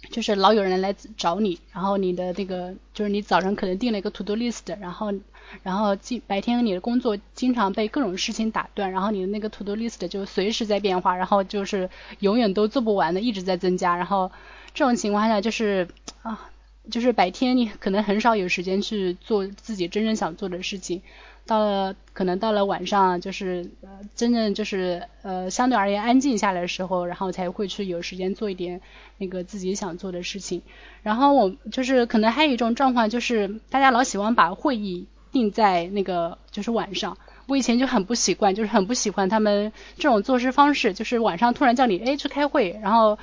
[0.09, 5.13] 就是老有人来找你，然后你的那个就是你早上可能定了一个 to do list，然后
[5.61, 11.89] 然后今白天你的工作经常被各种事情打断，然后你的那个 to do list 就随时在变化，然后就是
[12.19, 14.31] 永远都做不完的，一直在增加，然后
[14.73, 15.87] 这种情况下就是
[16.21, 16.49] 啊，
[16.91, 21.01] 就是白天你可能很少有时间去做自己真正想做的事情。
[21.45, 28.82] 到了可能到了晚上，就是呃真正就是呃相对而言安静下来的时候，然后才会去有时间做一点
[29.17, 30.62] 那个自己想做的事情。
[31.01, 37.17] 然后我就是可能还有一种状况，就是大家老喜欢把会议定在那个就是晚上。
[37.45, 43.19] 我以前就很不习惯，就是很不喜欢他们这种做事方式，就是晚上突然叫你哎去开会，然后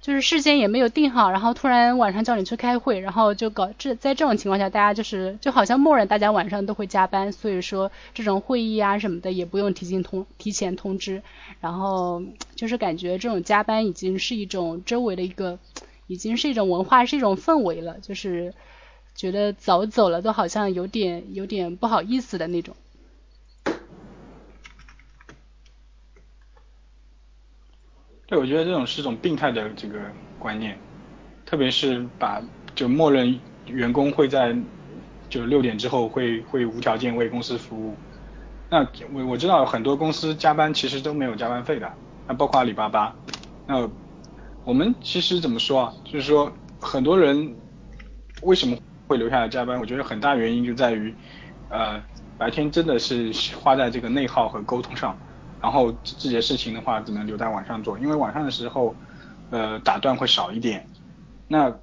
[0.00, 11.22] 就是事先也没有定好，然后突然晚上叫你去开会，然后就搞这在这种情况下，大家就是就好像默认大家晚上都会加班，所以说这种会议啊什么的也不用提前通提前通知，
[11.60, 12.22] 然后
[12.54, 15.58] 就是感觉这种加班已经是一种周围的一个，
[16.06, 18.54] 已经是一种文化，是一种氛围了，就是
[19.14, 22.74] 觉得早走了都好像有点有点不好意思的那种。
[28.28, 29.98] 对，我觉得这种是一种病态的这个
[30.38, 30.78] 观念，
[31.46, 32.42] 特别是把
[32.74, 34.54] 就默认员工会在
[35.30, 37.94] 就六点之后会会无条件为公司服务。
[38.68, 41.90] 那我我知道很多公司加班其实都没有加班费的，
[42.26, 43.16] 那包括阿里巴巴。
[43.66, 43.88] 那
[44.62, 45.94] 我们其实怎么说啊？
[46.04, 47.56] 就是说很多人
[48.42, 49.80] 为什么会留下来加班？
[49.80, 51.14] 我觉得很大原因就在于
[51.70, 51.98] 呃
[52.36, 55.16] 白天真的是花在这个内耗和沟通上。
[55.60, 58.98] 然后这些事情的话，只能留在晚上做，因为晚上的时候，
[59.50, 60.88] 呃，打断会少一点。
[61.46, 61.80] 那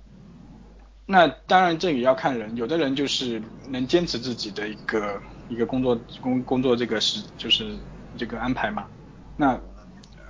[1.06, 7.86] 那当然这也要看人，有的人就是能坚持自己的一个一个工作工工作这个时就是
[8.18, 8.88] 这个安排嘛。
[9.36, 9.62] 那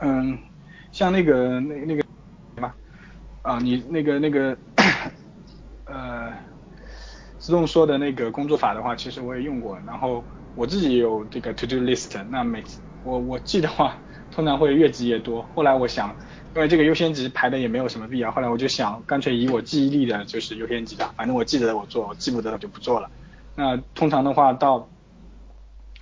[0.01, 0.37] 嗯，
[0.91, 2.01] 像那个那那个
[2.55, 2.73] 什么
[3.43, 4.57] 啊，你那个那个
[5.85, 6.33] 呃，
[7.37, 12.81] 自动说的那个工作法的话，其实我也用过，然后我自己有这个 to do list，那每次。
[13.05, 13.95] 我我记的话，
[14.31, 15.47] 通常会越记越多。
[15.53, 16.09] 后来我想，
[16.55, 18.31] 因为这个优先级排的也没有什么必要。
[18.31, 23.09] 后来我就想，干脆以我记忆力的就是优先级的，反正我记得我做，我记不得我就不做了。
[23.55, 24.89] 那通常的话，到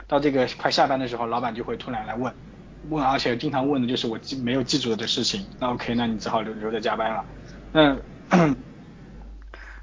[0.07, 2.33] 到这个快下班的时候，老板就会突然来问，
[2.89, 5.45] 问，而且经常问的就是我记没有记住的事情。
[5.59, 7.25] 那 OK，那你只好留留在加班了。
[7.73, 7.97] 那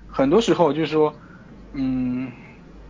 [0.09, 1.15] 很多时候就是说，
[1.75, 2.33] 嗯，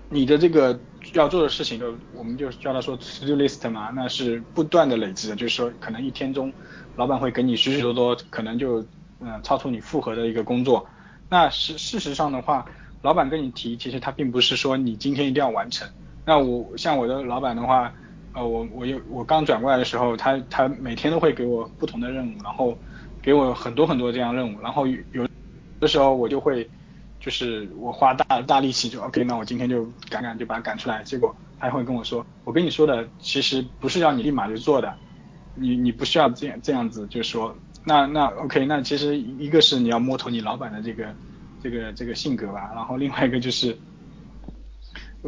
[0.08, 0.78] 你的这个。
[1.14, 6.52] 要做的事情就我们就叫他说 to do list 嘛，那是不断的累积的，就是说可能一天中，
[6.96, 8.80] 老板会给你许许多多可能就
[9.20, 10.86] 嗯超出你负荷的一个工作。
[11.28, 12.64] 那事事实上的话，
[13.02, 15.88] 老板跟你提，其实他并不是说你今天一定要完成。
[16.24, 17.92] 那我像我的老板的话，
[18.34, 22.78] 呃我我有我刚转过来的时候，他他每天都会给我不同的任务，然后
[23.22, 25.26] 给我很多很多这样任务，然后有
[25.80, 26.68] 的时候我就会。
[27.20, 31.02] 就是我花大大力气就 OK，那我今天就赶赶就把它赶出来。
[31.02, 34.94] 结果他会跟我说，我跟你说的其实不是要你立马就做的，
[35.54, 37.54] 你你不需要这样这样子，就是说，
[37.84, 41.14] 那那 OK，那其实一个是你要摸透你老板的这个
[41.62, 43.76] 这个这个性格吧，然后另外一个就是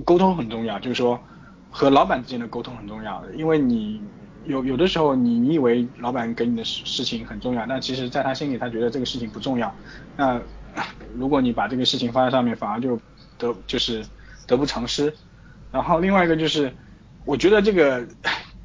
[0.03, 1.21] 沟通很重要，就是说
[1.71, 4.01] 和老板之间的沟通很重要，因为你
[4.47, 9.71] 有有的时候你你以为老板给你的事事情很重要，那其实在他心里他觉得这个事情不重要，
[10.17, 10.41] 那。
[11.15, 12.99] 如果你把这个事情放在上面，反而就
[13.39, 14.05] 得就是
[14.47, 15.13] 得不偿失。
[15.71, 16.73] 然后另外一个就是，
[17.25, 18.07] 我觉得这个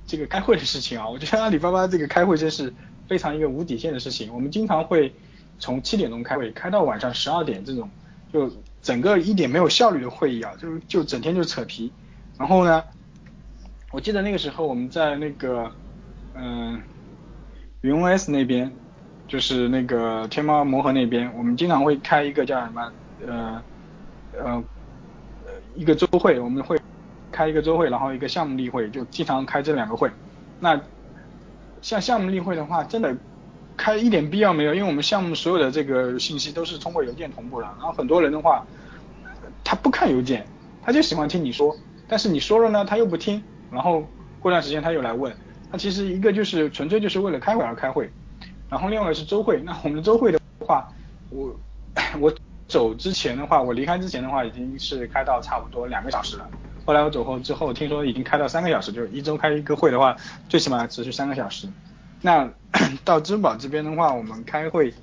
[0.05, 2.73] 这个开会的事情啊，我觉得阿里巴巴这个开会真是
[3.07, 4.33] 非常一个无底线的事情。
[4.33, 5.13] 我们经常会
[5.59, 7.89] 从七点钟开会开到晚上十二点，这种
[8.31, 11.91] 就整个一点没有效率的会议啊，就就整天就扯皮。
[12.37, 12.83] 然后呢，
[13.91, 15.71] 我记得那个时候我们在那个
[16.33, 16.81] 嗯
[17.81, 18.71] 云 OS 那边。
[19.27, 22.91] 就是那个天猫魔盒那边，我们经常会开一个叫什么
[23.27, 23.61] 呃
[24.39, 24.63] 呃
[25.75, 26.79] 一个周会，我们会
[27.31, 30.09] 开一个周会，然后一个项目例会，就经常开这两个会。
[30.59, 30.79] 那
[31.81, 33.15] 像项目例会的话，真的
[33.75, 37.67] 开一点必要没有，因为我们项目所有的这个信息都是通过邮件同步的。
[37.77, 38.65] 然后很多人的话，
[39.63, 40.47] 他不看邮件，
[40.81, 41.75] 他就喜欢听你说，
[42.07, 44.03] 但是你说了呢，他又不听，然后
[44.39, 45.35] 过段时间他又来问，
[45.69, 48.09] 他其实一个就是纯粹就是为了开会而开会。
[48.69, 50.87] 然后另外是周会，那我们的周会的话，
[51.29, 51.55] 我
[52.19, 52.33] 我
[52.67, 56.49] 走之前的话，我离开之前的话，已经是开到差不多两个小时了。
[56.85, 60.15] 后来我走后之后，听说已经开到三个小时，就一周开一个会的话，
[60.49, 61.67] 最起码持续三个小时。
[62.21, 62.49] 那
[63.05, 64.93] 到支付宝这边的话，我们开会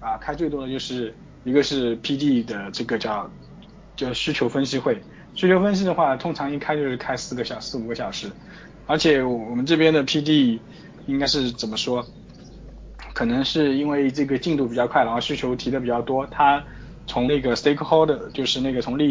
[0.00, 1.14] 啊，开最多的就是
[1.44, 3.30] 一个是 PD 的这个叫
[3.96, 5.02] 叫需求分析会，
[5.34, 8.30] 需求分析的话，通常一开就是开四个小四五个小时，
[8.86, 10.58] 而且我们这边的 PD
[11.06, 12.04] 应该是怎么说？
[13.16, 16.62] 可能是因为这个进度比较快，然后需求提的比较多，他
[17.06, 19.10] 从那个 stakeholder 就是那个从利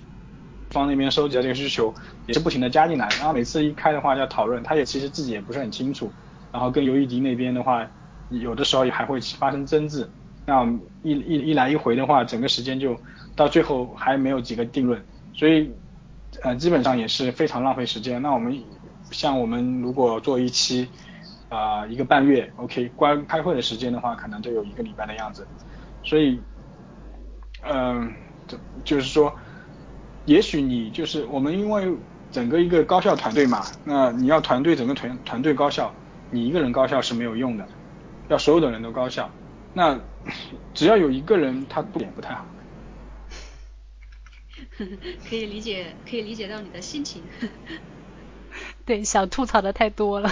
[0.70, 1.92] 方那边收集的这个需求
[2.28, 6.12] 也是不停的加进来，然后每次一开的话要讨论，他也其实自己也不是很清楚，
[6.52, 7.90] 然后跟尤一迪那边的话，
[8.30, 10.08] 有的时候也还会发生争执，
[10.46, 10.64] 那
[11.02, 12.96] 一一一来一回的话，整个时间就
[13.36, 15.04] 到最后还没有几个定论，
[15.34, 15.72] 所以
[16.44, 18.22] 呃基本上也是非常浪费时间。
[18.22, 18.56] 那我们
[19.10, 20.88] 像我们如果做一期。
[21.56, 25.48] 啊，一个半月，OK，关开会的时间的话，可能都有一个礼拜的样子，
[26.04, 26.40] 所以，
[27.64, 28.14] 嗯，
[28.46, 29.34] 就就是说，
[30.26, 31.96] 也许你就是我们，因为
[32.32, 35.94] 整个一个高效团队嘛，那你要团队整个团团队高效，
[36.30, 37.66] 你一个人高效是没有用的，
[38.28, 39.30] 要所有的人都高效，
[39.74, 39.98] 那
[40.74, 42.46] 只要有一个人他不点不太好。
[45.30, 47.24] 可以理解，可以理解到你的心情。
[48.86, 50.30] 对，想吐槽的太多了。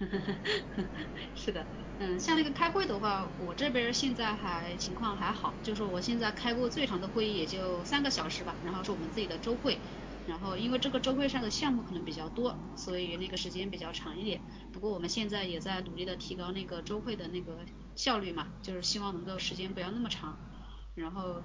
[1.34, 1.66] 是的，
[1.98, 9.82] 嗯，像那个开会的话，我这边现在还情况还好，就是说我现在开过最长的会议也就三个小时吧，然后是我们自己的周会，
[10.24, 14.42] 然后因为这个周会上的项目可能比较多，所以那个时间比较长一点。
[14.72, 20.40] 不过我们现在也在努力的提高那个周会的那个效率嘛，就是希望能够时间不要那么长，
[20.94, 21.44] 然后。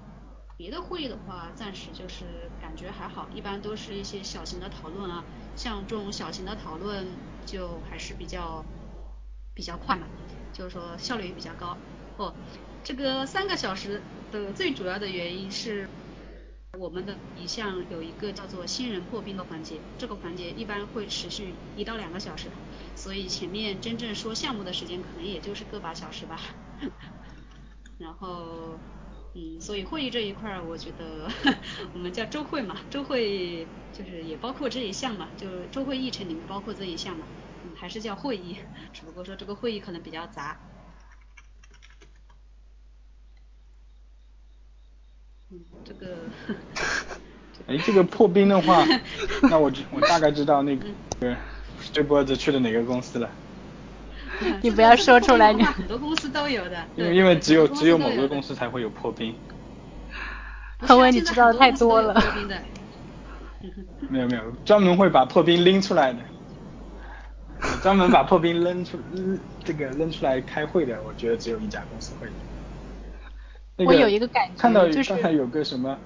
[0.58, 8.64] 别的会议的话，暂时就是感觉还好，一般都是一些小型的讨论啊，像这种小型的讨论就还是比较
[9.54, 10.08] 比较快嘛，
[10.54, 11.78] 就是说效率也比较高。
[12.18, 12.34] 哦，
[12.84, 15.88] 这个三个小时的最主要的原因是
[16.78, 22.50] 我们的一项有一个叫做新人破冰的环节，这个环节一般会持续一到两个小时，
[22.96, 26.40] 所以前面真正说项目的时间可能也就是个把小时吧，
[28.00, 28.78] 然后。
[29.38, 31.30] 嗯，所以会议这一块儿，我觉得
[31.94, 37.28] 我们叫周会嘛，周会就是也包括这一项嘛，就周会议程里面包括这一项嘛，
[37.62, 38.58] 嗯，还是叫会议，
[38.94, 40.58] 只不过说这个会议可能比较杂。
[45.52, 46.30] 嗯，这个。
[47.68, 48.86] 哎，这个破冰的话，
[49.50, 50.88] 那我我大概知道那个
[51.92, 53.30] 这波子去了哪个公司了。
[54.62, 56.78] 你不要说出来，你很多公司都有的。
[56.96, 59.36] 因为因为只有只有某个公司才会有破冰。
[60.80, 62.14] 恒温，你知道的太多了。
[64.10, 66.20] 没有没有，专门会把破冰拎出来的，
[67.82, 69.00] 专门把破冰扔出
[69.64, 72.28] 这个扔出来开会的，我觉得只有一家公司会。
[73.86, 75.98] 我有一个感觉，看到刚才有个什么，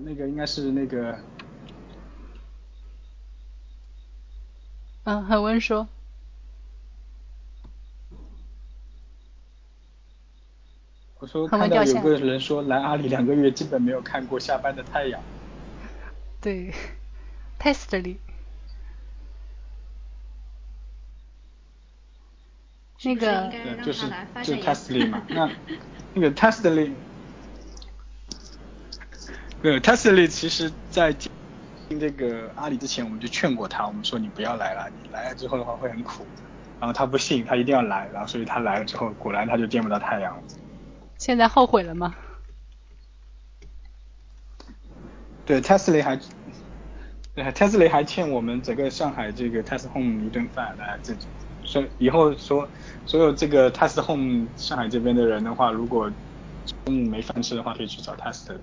[0.00, 1.16] 那个应该是那个。
[5.04, 5.86] 嗯，何文说。
[11.24, 15.18] 我说看到有个人说来阿里两个月基本没有看过下班的太阳。
[16.38, 16.70] 对
[17.58, 18.16] ，Testly。
[23.04, 23.50] 那个
[23.82, 24.06] 就是
[24.42, 25.50] 就 Testly 嘛，那
[26.12, 26.92] 那个 Testly，
[29.62, 31.30] 没有 Testly，其实在进
[31.98, 36.26] 这个阿里之前，我们就劝过他，我们说你不要来了，你来了之后的话会很苦。
[36.80, 40.42] 然后他不信，他一定要来，然后所以他来了之后，果然他就见不到太阳了。
[41.24, 42.14] 现在后悔了吗？
[45.46, 46.20] 对，Tesla 还，
[47.34, 51.26] 对，Tesla 还欠我们整个上海这个 Tesla Home 一顿饭，大家自己
[51.64, 52.68] 说以后说
[53.06, 56.12] 所有这个 Tesla Home 上海这边的人的话，如果
[56.84, 58.58] 中午没饭吃的话，可以去找 Tesla。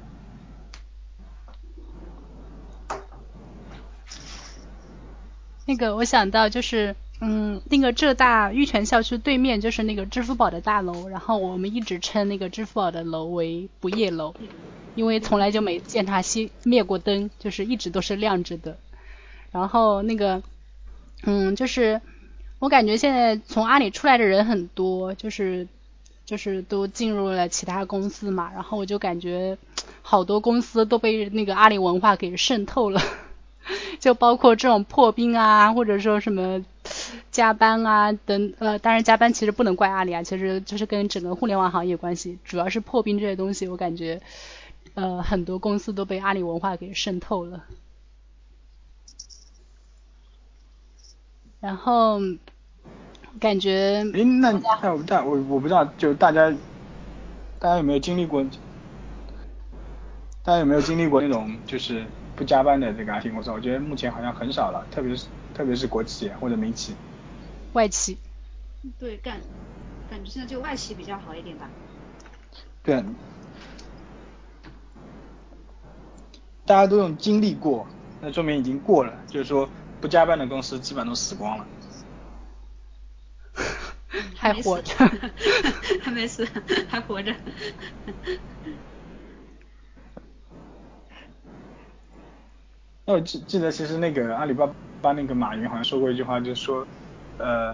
[5.65, 6.95] 那个我想到就是。
[7.23, 14.33] 嗯，那个浙大玉泉校区对面就是那个支付宝的大楼，然后我们一直称那个支付宝的楼为不夜楼，
[14.95, 18.75] 因为从来就没见它熄灭过灯，就是一直都是亮着的。
[19.51, 20.41] 然后那个，
[21.21, 22.01] 嗯，就是
[22.57, 25.67] 我感觉现在从阿里出来的人很多，就是
[26.25, 29.59] 就是都进入了其他公司嘛，然后我就感觉
[30.01, 32.99] 好多公司都被那个阿里文化给渗透了，
[34.01, 36.65] 就包括这种破冰啊，或者说什么。
[37.31, 44.21] 加班啊，等呃，当然加班其实不能怪阿里啊，其实就是跟整个互联网行业关系，主要是破冰这些东西，我感觉
[44.93, 47.63] 呃很多公司都被阿里文化给渗透了。
[51.59, 52.19] 然后
[53.39, 56.49] 感觉哎，那那我大我我不知道，就大家
[57.59, 58.43] 大家有没有经历过？
[60.43, 62.03] 大家有没有经历过那种就是
[62.35, 63.51] 不加班的这个阿里公司？
[63.51, 66.95] 我觉得目前好像很少了，特别是特别是国企或者民企。
[67.73, 68.17] 外企，
[68.99, 69.39] 对，感
[70.09, 71.69] 感觉现在就外企比较好一点吧。
[72.83, 73.03] 对，
[76.65, 77.87] 大家都用经历过，
[78.19, 79.69] 那说明已经过了，就是说
[80.01, 81.65] 不加班的公司基本都死光了。
[84.35, 84.93] 还活着，
[86.01, 86.45] 还没死，
[86.89, 87.33] 还活着。
[93.05, 94.69] 那我记记得，其实那个阿里巴
[95.01, 96.85] 巴那个马云好像说过一句话，就是说。
[97.37, 97.73] 呃，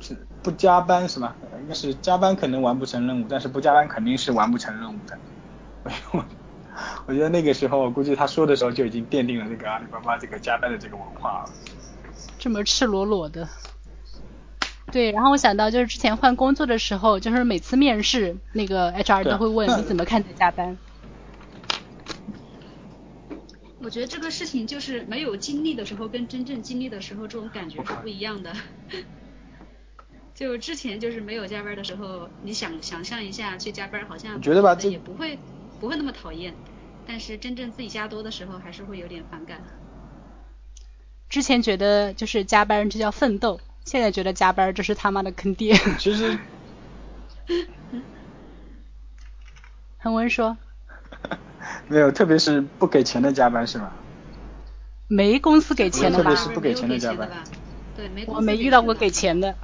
[0.00, 1.34] 是不加班是吗？
[1.60, 5.18] 应该是加班可能完不成任务，但是不加班肯定是完不成任务的。
[6.12, 6.24] 我
[7.04, 11.50] 我觉得那个时候，我估计他说的时候就已经奠定了这个阿里巴巴这个加班的这个文化了。
[12.38, 13.46] 这么赤裸裸的。
[14.90, 20.78] 对，然后我想到就是之前换工作的时候，就是每次面试那个 HR 都会问你怎么看待加班。
[23.82, 28.54] 我觉得这个事情就是没有经历的时候跟真正经历的时候这种感觉是不一样的。
[30.34, 35.38] 就之前就是没有加班的时候，你想想象一下去加班，好像觉得吧，这也不会
[35.78, 36.54] 不会那么讨厌。
[37.06, 39.62] 但是真正自己加多的时候，还是会有点反感。
[41.28, 45.74] 之前觉得就是加班这叫奋斗，现在觉得加班这是他妈的坑爹。
[45.98, 46.38] 其实，
[49.98, 50.56] 恒文说，
[51.88, 53.92] 没有，特别是不给钱的加班是吗？
[55.08, 56.24] 没公司给钱的吧？
[56.24, 57.28] 特别是不给钱的加班。
[57.96, 58.24] 对，没。
[58.26, 59.54] 我没遇到过给钱的。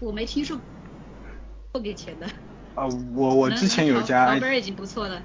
[0.00, 0.58] 我没听说
[1.70, 2.26] 不给钱的。
[2.74, 5.22] 啊，我我之前有加，老板已经不错了。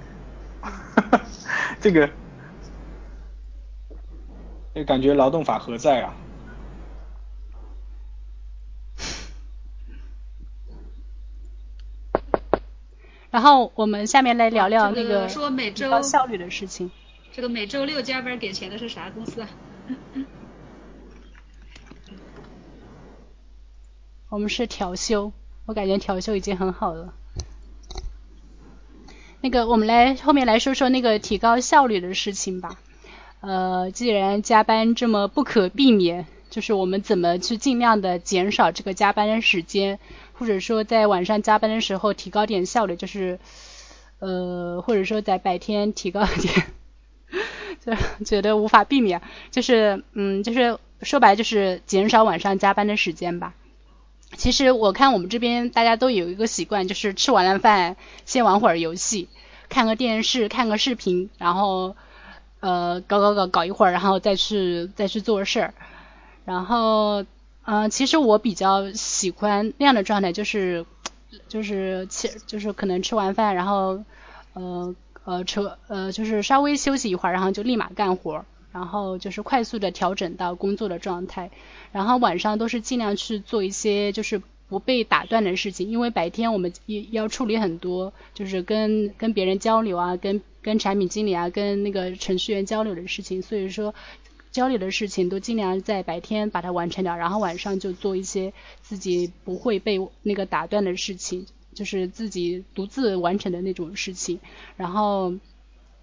[1.80, 2.08] 这个，
[4.74, 6.14] 就感觉劳动法何在啊？
[13.38, 16.90] 然后我们下面来聊聊那个说每周效率的事情。
[17.32, 19.48] 这个每周六加班给钱的是啥公司啊？
[24.28, 25.30] 我们是调休，
[25.66, 27.14] 我感觉调休已经很好了。
[29.40, 32.80] 那个，我们来后面来说说那个提高效率的事情吧。
[33.40, 39.98] 呃，既然加班这么不可避免，就是我们怎么去尽量的减少这个加班的时间，
[40.32, 43.38] 或者说在晚上加班的时候提高点效率，就是
[44.18, 46.66] 呃，或者说在白天提高点，
[47.84, 53.54] 就觉得无法避免，就是嗯，就是说白就是减少晚上加班的时间吧。
[54.36, 57.96] 其实我看我们这边大家都有一个习惯，就是吃完了饭
[58.26, 59.28] 先玩会儿游戏，
[59.68, 61.96] 看个电视，看个视频，然后
[62.60, 65.74] 呃搞搞搞搞一会儿，然后再去再去做事儿。
[66.48, 67.24] 然后
[67.64, 70.86] 嗯，其实我比较喜欢那样的状态，就是
[71.46, 74.02] 就是吃就是可能吃完饭，然后
[74.54, 74.94] 呃
[75.24, 78.44] 呃吃呃就是稍微休息一会儿，然后就立马干活。
[78.70, 81.50] 然后就是快速的调整到工作的状态，
[81.90, 93.94] 然后晚上都是尽量去做一些就是不被打断的事情，因为白天我们也要处理很多，就是跟跟别人交流啊，跟跟产品经理啊，跟那个程序员交流的事情，所以说
[94.58, 98.52] 交流的事情都尽量在白天把它完成掉，然后晚上就做一些
[98.82, 104.40] 自己不会被那个打断的事情，就是自己独自完成的那种事情，
[104.76, 105.32] 然后。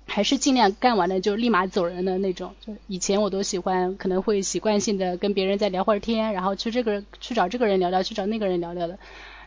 [0.07, 2.53] 还是尽量干完了就立马走人的那种。
[2.61, 8.99] 就以前我都喜欢，可能会习惯性的跟别人再聊会儿天，然后去这个去找这个人聊聊，去找那个人聊聊的。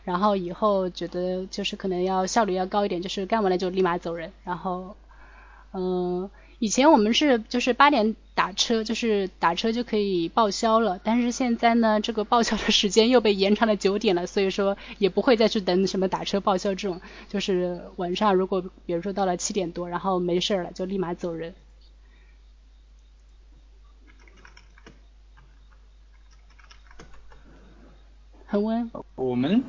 [0.03, 4.33] 然后以后觉得就是可能要效率要高一点，就是干完了就立马走人。
[4.43, 4.97] 然后，
[5.71, 6.29] 嗯。
[6.59, 10.99] 以前我们是就是八点打车，就是打车就可以报销了。
[11.01, 16.99] 但是现在呢，这个报销的时间又被延长了九点了，所以说也不会再去等什么打车报销这种。
[17.29, 21.55] 就是晚上如果比如说到了七点多，然后没事了，就立马走人。
[28.47, 28.91] 恒温。
[29.15, 29.63] 我们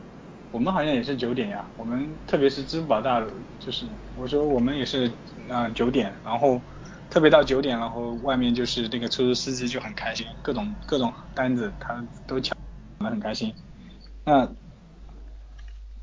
[0.51, 1.65] 我们好像也是九点呀。
[1.77, 3.25] 我们特别是支付宝大，
[3.61, 3.87] 就是
[4.19, 5.09] 我说我们也是
[5.49, 6.61] 啊九点，然后。
[7.11, 12.57] 特别到九点，然后外面就是那个出租司机就很开心，各种各种单子他都抢
[13.01, 13.53] 的很开心。
[14.25, 14.49] 那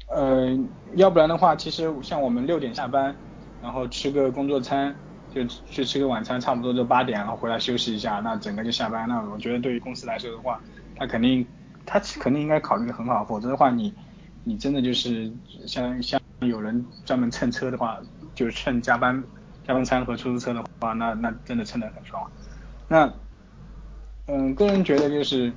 [0.10, 0.58] 呃，
[0.96, 3.16] 要不然的话，其实像我们六点下班，
[3.62, 4.94] 然后吃个工作餐，
[5.34, 9.08] 就去吃个晚餐，差不多就八点，然后回来休息一下，那整个就下班。
[9.08, 10.62] 那我觉得对于公司来说的话，
[10.98, 11.48] 他肯定
[11.86, 13.94] 他肯定应该考虑的很好，否则的话你
[14.44, 15.32] 你真的就是
[15.66, 17.98] 像像有人专门蹭车的话，
[18.36, 19.24] 就是趁加班。
[19.68, 22.32] 加班餐和出租车的话，那那真的撑得很爽。
[22.88, 23.14] 那，
[24.28, 25.54] 嗯，个人觉得就是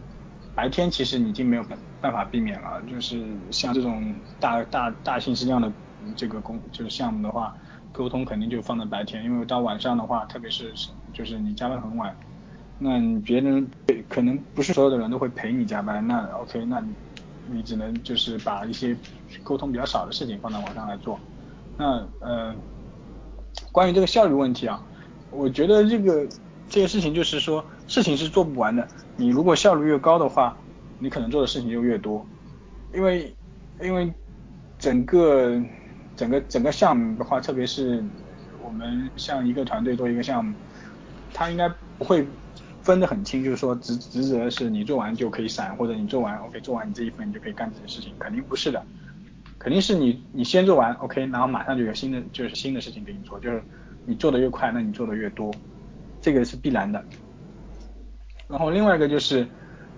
[0.53, 5.73] 白天其实已经没有办办法避免了，就是像这种大大大信息量的
[6.17, 7.55] 这个工就是项目的话，
[7.93, 10.75] 沟通肯定就放在白天，因为到晚上的话，特别是
[11.15, 12.19] 就是你加班很晚，
[12.79, 13.71] 那别人
[14.09, 16.97] 可能不是所有的人都会陪你加班，那 OK，那你
[17.45, 18.99] 你只能就是把一些
[19.45, 21.21] 沟通比较少的事情放在晚上来做。
[21.77, 22.57] 那呃。
[23.73, 24.83] 关于这个效率问题啊，
[25.31, 26.27] 我觉得这个
[26.69, 28.87] 这个事情就是说，事情是做不完的。
[29.17, 30.57] 你如果效率越高的话，
[30.99, 32.25] 你可能做的事情就越多。
[32.93, 33.35] 因为
[33.81, 34.13] 因为
[34.79, 35.61] 整个
[36.17, 38.03] 整个整个项目的话，特别是
[38.65, 40.55] 我们像一个团队做一个项目，
[41.33, 42.27] 他应该不会
[42.83, 48.85] 分得很清，就是说职职责是你做完就可以散，或者你做完 OK 做完你这一份你就可以干这些事情，肯定不是的。
[49.61, 53.63] 肯定是你你先做完，OK，然后马上就有新的就是新的事情给你做，就是
[54.07, 55.53] 你做的越快，那你做的越多，
[56.23, 57.05] 这个是必然的。
[58.49, 59.47] 然后另外一个就是，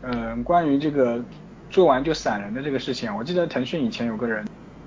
[0.02, 1.24] 嗯，关于这个
[1.70, 4.44] 做完就散人的这个事情，我记得腾讯以前有个人，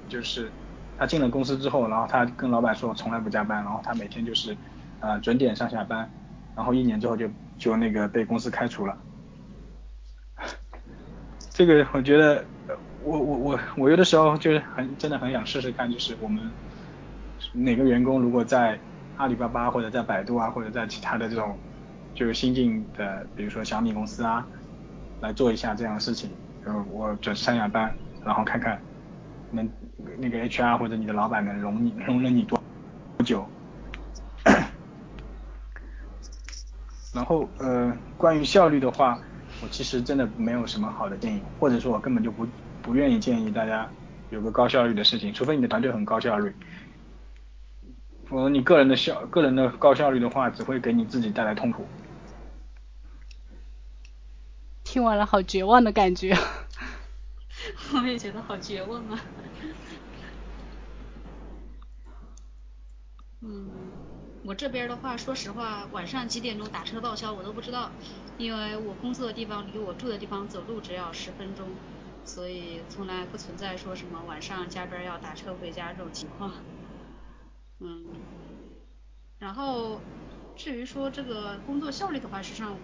[0.09, 0.51] 就是
[0.97, 4.55] 他进了公司之后，然后他跟老板说从来不加班，然后他每天就是
[4.99, 6.07] 呃准点上下班，
[6.53, 8.97] 然后一年之后就就那个被公司开除了。
[11.49, 12.43] 这个我觉得，
[13.05, 16.55] 我我我我有的时候就是很真的很想试试看，就是我们
[17.53, 18.81] 哪个员工如果在
[19.13, 21.61] 阿里巴巴或者在百度啊，或者在其他的这种
[22.15, 24.49] 就是新进的，比如说小米公司啊，
[25.19, 27.95] 来做一下这样的事情，然后我准时上下班，
[28.25, 28.83] 然后看看
[29.51, 29.71] 能
[30.17, 32.59] 那个 HR 或者你的老板能容你容忍你多
[33.23, 33.47] 久。
[37.13, 39.21] 然后呃，关于效率的话，
[39.61, 42.45] 我其实真的没有什么好的建议，或者说我根本就不
[42.86, 43.89] 不愿意建议大家
[44.29, 46.53] 有个高效率的事情，除非你的团队很高效率。
[48.27, 51.88] 否则你个人的效个人的高效率的话，只会给你自己带来痛苦。
[54.83, 56.31] 听完了好绝望的感觉。
[57.95, 59.19] 我也觉得好绝望啊。
[63.41, 63.67] 嗯。
[64.43, 67.89] 我这边的话，说实话，晚上几点钟打车报销我都不知道，
[68.38, 71.67] 因为我工作的地方离我住的地方走路只要十分钟，
[72.26, 76.51] 所以从来不存在说什么晚上加班要打车回家这种情况。
[77.80, 78.05] 嗯，
[79.39, 80.01] 然后
[80.55, 82.76] 至于说这个工作效率的话，实际上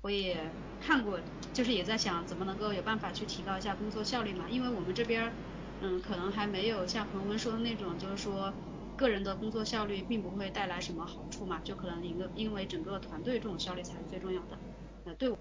[0.00, 1.20] 我也看过，
[1.52, 5.32] 就是也在想怎么能够有办法去提高一下工作效率嘛，因为我们这边
[5.80, 8.52] 嗯可能还没有像恒温说的那种，就是说。
[8.98, 14.58] 个人的工作效率并不会带来什么好处嘛，就可能一个因为整个团队这种效率才是最重要的。
[15.04, 15.38] 呃，对我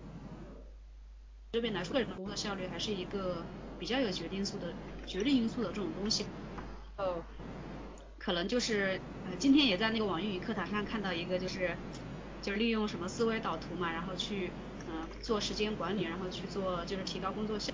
[1.52, 3.43] 这边来说，个人的工作效率还是一个
[3.80, 4.74] 比较有决定素的
[5.06, 6.26] 决定因素的这种东西。
[6.98, 7.24] 哦，
[8.20, 11.76] 可能就是呃今天也在那个网易云课堂上看到一个就是
[12.41, 14.52] 就是利用什么思维导图嘛，然后去
[14.88, 17.72] 呃做时间管理，然后去做就是提高工作效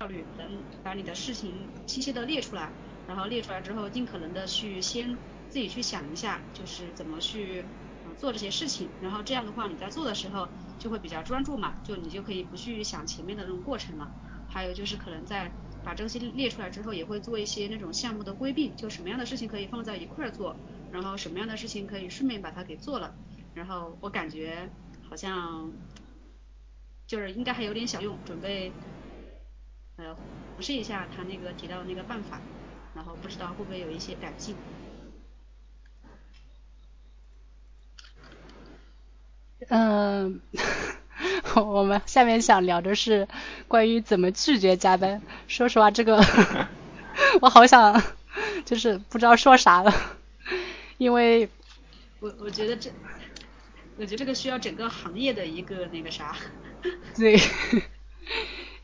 [0.00, 0.48] 效率，能
[0.82, 1.54] 把你的事情
[1.86, 2.70] 清晰的列出来。
[3.08, 5.16] 然后列出来之后，尽可能的去先
[5.48, 7.64] 自己去想一下，就是怎么去
[8.16, 8.90] 做这些事情。
[9.00, 10.48] 然后这样的话，你在做的时候
[10.78, 14.10] 就会比较专注嘛，就你就可以不去想前面的那种过程了。
[14.48, 15.52] 还有就是可能在
[15.82, 20.56] 把这些列出来之后，也会做一些那种项目的规避，就什么样的事情可以放在一块儿做，
[20.90, 23.14] 然后什么样的事情可以顺便把它给做了。
[23.52, 24.70] 然后我感觉
[25.08, 25.72] 好像
[27.06, 28.70] 就是应该还有点小用，准备
[29.96, 30.14] 呃
[30.54, 32.40] 尝试一下他那个提到的那个办法。
[32.92, 34.56] 然后不知道会不会有一些改进。
[39.68, 40.40] 嗯，
[41.56, 43.26] 我们下面想聊的是
[43.68, 45.20] 关于怎么拒绝加班。
[45.48, 46.22] 说实话，这个
[47.40, 48.02] 我好想
[48.64, 49.92] 就是不知道说啥了，
[50.98, 51.48] 因为
[52.20, 52.90] 我我觉得这
[53.98, 56.36] 我觉得这个需要整个行业的一个那个啥。
[57.16, 57.40] 对。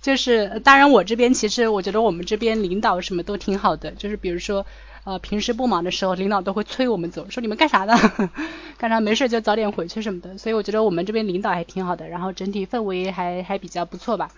[0.02, 4.66] 就是，当然我这边其实我觉得我们这边领导什么都挺好的，就是比如说，
[5.04, 7.96] 呃，平时不忙的时候，领导都会催我们走，说你们干啥呢？
[8.78, 10.36] 干啥没事就早点回去什么的。
[10.38, 14.30] 所以我觉得我们这边领导还挺好的，然后整体氛围还还比较不错吧。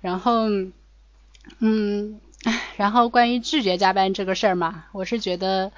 [0.00, 0.48] 然后，
[1.60, 2.20] 嗯，
[2.76, 5.70] 然后关于拒绝加班这个事儿嘛，我是觉得，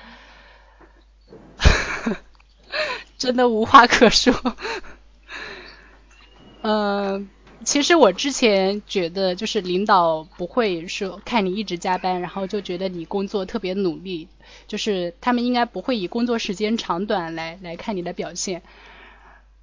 [3.18, 4.32] 真的无话可说。
[6.62, 7.28] 嗯。
[7.64, 14.28] 其实我之前觉得，就是领导不会说看你一直加班，然后就觉得你工作特别努力，
[14.66, 18.62] 就是他们应该不会以工作时间长短来来看你的表现，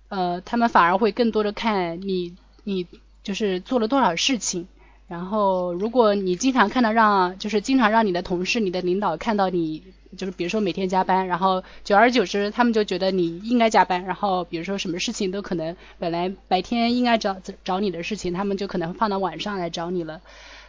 [0.09, 2.85] 呃，他们反而会更多的看你你
[3.23, 4.67] 就是做了多少事情。
[5.07, 9.83] 然后，如果你经常看到让，就是经常让你的同事、你的领导看到你，
[10.15, 14.03] 就是比如说每天加班，然后久而久之，他们就觉得你应该加班。
[14.05, 20.21] 然后，比如说什么事情都可能本来白天应该找找你的事情，他们就可能放到晚上来找你了。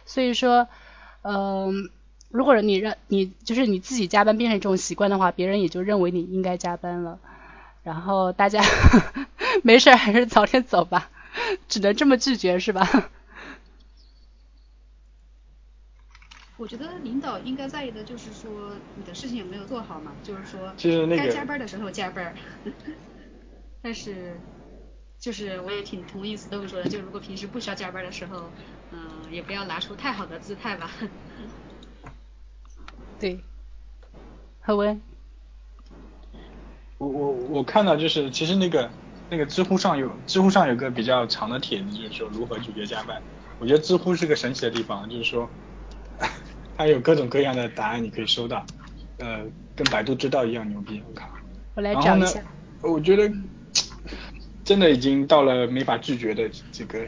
[0.05, 0.67] 所以说，
[1.23, 1.89] 嗯，
[2.29, 7.19] 如果你让你就是你自己加班变成这种习惯的话，别人也就认为你应该加班了。
[7.83, 8.61] 然后大家
[9.63, 11.09] 没事还是早点走吧，
[11.69, 13.09] 只能这么拒绝是吧？
[16.57, 20.73] 我觉得领导应该在意的就是说你的事情有没有做好嘛，就是说
[21.15, 22.33] 该加班的时候加班。
[23.81, 24.35] 但是
[25.19, 28.49] 就是我也挺同意 Stone 说的，就如果平时不需要加班的时候，
[28.91, 30.91] 嗯，也不要拿出太好的姿态吧。
[33.19, 33.39] 对，
[34.61, 34.99] 何文。
[36.97, 38.89] 我我我看到就是其实那个
[39.29, 43.21] 那个知乎上有知乎上有个比较长的帖子，就是说如何拒绝加班。
[43.59, 45.47] 我觉得知乎是个神奇的地方，就是说。
[46.77, 48.63] 它有各种各样的答案，你可以收到，
[49.17, 49.41] 呃，
[49.75, 51.27] 跟百度知道一样牛逼，我靠。
[51.73, 52.39] 我来找一下。
[52.83, 53.31] 我觉得
[54.63, 57.03] 真的已经到了没法拒绝的这个，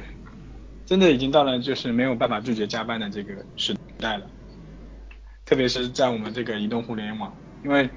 [0.88, 4.26] 真的已经到了就是没有办法拒绝加班的这个时代了。
[5.46, 7.32] 特别是在我们这个移动互联网，
[7.64, 7.88] 因为，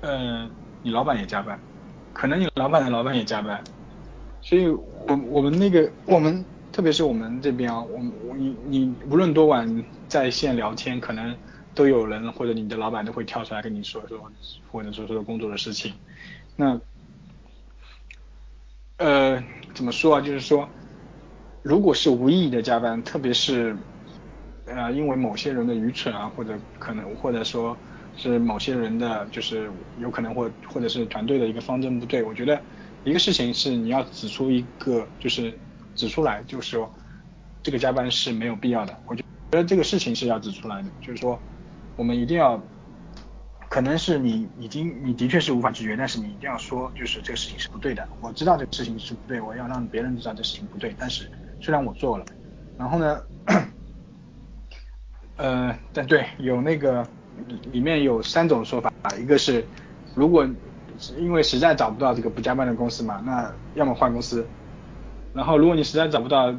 [0.00, 0.50] 呃，
[0.82, 1.56] 你老板也加班，
[2.12, 3.62] 可能你老板的老板也加班，
[4.40, 6.44] 所以我我们那个我们。
[6.78, 11.36] 特别是我们这边啊，我我你你无论多晚在线聊天，可能
[11.74, 14.30] 都有人或者你的老板都会跳出来跟你说说，
[14.70, 15.92] 或者说说工作的事情。
[16.54, 16.80] 那
[18.98, 20.20] 呃怎么说啊？
[20.20, 20.70] 就是说，
[21.62, 23.76] 如果是无意义的加班，特别是
[24.66, 27.76] 呃因为某些人的愚蠢啊，或者可能或者说
[28.14, 32.62] 是某些人的就是有可能或或者是团队的一个方针不对，我觉得
[33.02, 35.58] 一个事情是你要指出一个就是
[35.98, 36.90] 指出来，就是说
[37.62, 38.96] 这个加班是没有必要的。
[39.06, 41.38] 我觉得这个事情是要指出来的，就是说
[41.96, 42.58] 我们一定要。
[43.70, 48.08] 可能是你已经你的确是无法拒绝，但是你一定要说，就是这个事情是不对的。
[48.22, 50.96] 我知道这个事情是不对，我要让别人知道这事情不对。
[50.98, 51.30] 但是
[51.60, 52.24] 虽然我做了，
[52.78, 53.20] 然后呢，
[55.36, 57.06] 呃，但对有那个
[57.70, 58.90] 里面有三种说法，
[59.20, 59.62] 一个是
[60.14, 60.48] 如果
[61.18, 64.48] 因为实在找不到这个不加班的公司嘛，那要么换公司。
[65.38, 66.52] 然后如果你实在找不到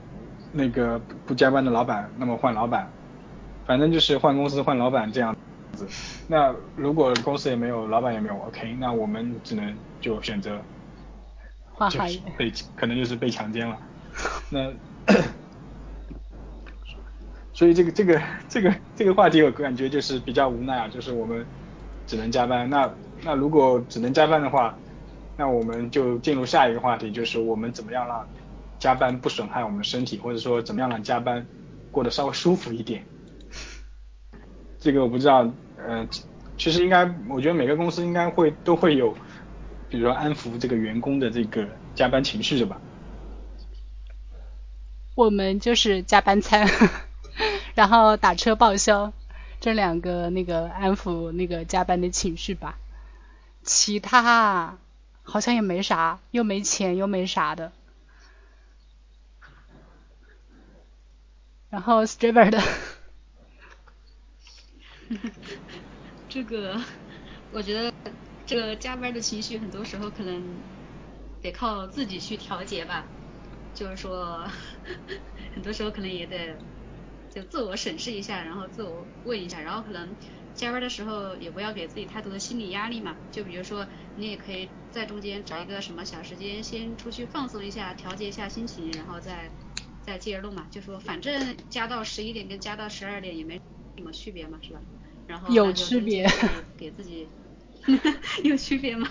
[0.54, 2.88] 那个不加班的老板，那么换老板。
[3.66, 5.36] 反正就是换公司换老板这样
[5.74, 5.86] 子。
[6.28, 10.60] 那如果公司也没有，老板也没有，OK，那我们只能就选择，
[11.92, 13.78] 就是被可能就是被强奸了。
[14.50, 14.72] 那，
[17.54, 21.46] 所以这个这个这个这个话题我感觉就是比较无奈啊，就是我们
[22.08, 22.68] 只能加班。
[22.68, 22.90] 那
[23.24, 24.76] 那如果只能加班的话，
[25.38, 28.28] 那我们就进入下一个话题，就是我们怎么样让
[28.80, 31.46] 加班不损害我们身体，或者说怎么样让加班
[31.92, 33.04] 过得稍微舒服一点。
[34.80, 36.08] 这个我不知道，呃，
[36.58, 39.14] 其实应该，我觉得每个公司应该会都会有，
[39.90, 42.80] 比如说安抚这个员工的这个加班情绪的吧。
[45.16, 46.66] 我们就是加班餐，
[47.76, 49.12] 然后打车报销，
[49.60, 52.78] 这两个那个安抚那个加班的情绪吧。
[53.62, 54.78] 其他
[55.24, 57.74] 好像也没啥，又没钱又没啥的。
[61.70, 62.60] 然后 Striver 的。
[66.28, 66.80] 这个，
[67.50, 67.94] 我觉得
[68.46, 70.64] 这个加班的情绪很多时候可能
[71.42, 73.12] 得靠自己去调节吧。
[73.74, 74.48] 就是说，
[75.54, 76.58] 很多时候可能也得
[77.30, 80.18] 就自我审视一下，然后自我问一下，然后可能
[80.54, 83.18] 加班的时候也不要给自己太多的心理压力嘛。
[83.32, 89.52] 就比如说，你也可以在中间找一个什么小时间，先出去放松一下，调节一下心情，然后再
[90.10, 90.66] 再接着录嘛。
[90.72, 93.62] 就说反正加到十一点跟加到十二点也没
[93.98, 94.80] 什么区别嘛，是吧？
[95.28, 96.28] 然后有区别，
[96.76, 97.28] 给自己
[98.44, 99.08] 有区别吗？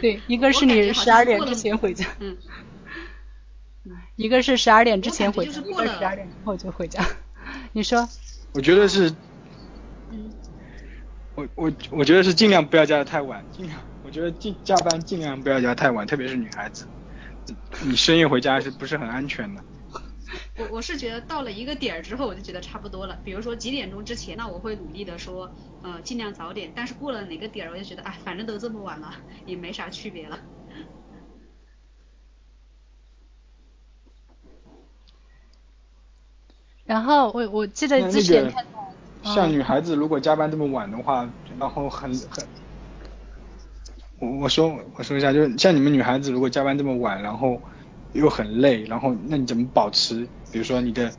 [0.00, 2.36] 对，一个是你十二点之前回家，嗯，
[4.16, 7.04] 一个是十二点之前回家，一个十二点之后就回家。
[7.72, 8.08] 你说？
[8.54, 9.10] 我觉得是，
[10.10, 10.30] 嗯，
[11.34, 16.86] 我我我觉得是尽量不要加的太晚，尽量，我觉得尽加班尽量不要加太晚，特别是女孩子，
[17.82, 19.64] 你深夜回家是不是很安全的？
[20.56, 23.20] 我我是觉得到了一个点儿之后，我就觉得差不多了。
[23.24, 26.72] 比如说几点钟之前，那我会努力的说，呃，尽量早点。
[26.74, 29.12] 但是过了哪个点儿，我就觉得，哎，反正都这么晚了，
[29.44, 30.40] 也没啥区别了。
[36.84, 38.52] 然后我我记得之前
[39.22, 42.44] 像女孩子如果加班这么晚的话，然后很很，
[44.18, 47.60] 我我说我说一下，就是像你们女孩子如果加班这么晚，然后。
[48.12, 50.28] 又很累，然后那你怎么保持？
[50.50, 51.12] 比如说你的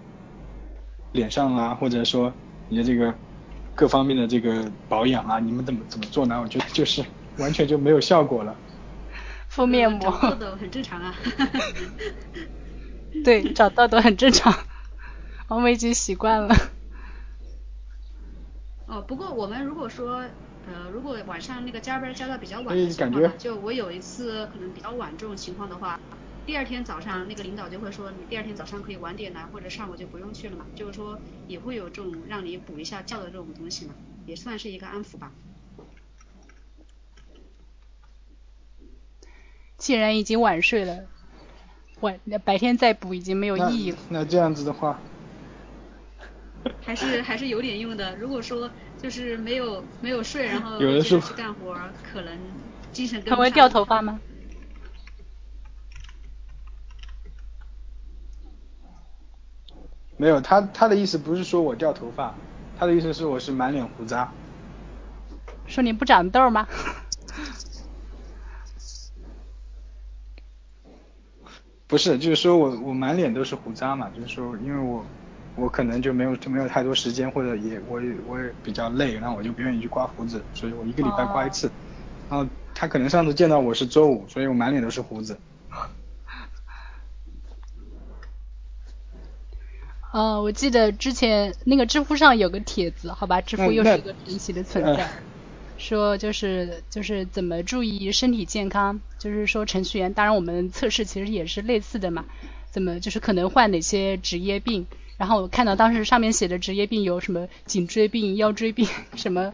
[1.11, 2.33] 脸上啊，或者说
[2.69, 3.13] 你的这个
[3.75, 6.39] 各方面的这个保养啊，你们怎么怎么做呢？
[6.41, 7.03] 我觉得就是
[7.37, 8.55] 完全就没有效果了。
[9.49, 10.11] 敷面膜。
[10.11, 11.15] 长痘痘很正常啊。
[13.25, 14.53] 对，长痘痘很正常，
[15.47, 16.55] 我们已经习惯了。
[18.85, 20.25] 哦，不过我们如果说
[20.65, 25.99] 呃，如果晚上那个加班加到比较晚的情况，就我有一次可能比较晚这种情况的话。
[26.45, 30.65] 第二天早上，那个领导就会说，你第二天早上可以晚点来，或者上午就不用去了嘛。
[30.75, 31.17] 就是说，
[31.47, 35.31] 也会有这种让你补一下觉的这种东西嘛，也算是一个安抚吧。
[39.77, 41.05] 既然已经晚睡了，
[42.01, 43.97] 晚白天再补已经没有意义了。
[44.09, 44.99] 那这样子的话，
[46.81, 48.15] 还是还是有点用的。
[48.17, 48.69] 如果说
[49.01, 51.77] 就是没有没有睡，然后接着去干活，
[52.11, 52.37] 可能
[52.91, 53.35] 精神更。
[53.37, 54.19] 会掉头发吗？
[60.17, 62.33] 没有，他他的意思不是说我掉头发，
[62.77, 64.31] 他的意思是我是满脸胡渣。
[65.67, 66.67] 说你不长痘吗？
[71.87, 75.05] 不是，就是说我我满脸都是胡渣嘛，就是说因为我
[75.55, 81.71] 我可能就没有就没有太多时间，或者也我也我也比较累，然后我就不愿意去刮胡子，所以我一个礼拜刮一次。
[82.29, 85.37] 然后他可能上次见到我是周五，所以我满脸都是胡子。
[90.13, 95.09] 呃，我记得之前那个知乎上有个帖子，好吧，知乎又是一个神奇的存在，
[95.79, 102.25] 说就是就是怎么注意身体健康，就是说程序员，当然我们测试其实也是类似的嘛，
[102.69, 104.85] 怎么就是可能患哪些职业病，
[105.17, 109.51] 然后我看到当时上面写的职业病有什么颈椎病、腰椎病，什么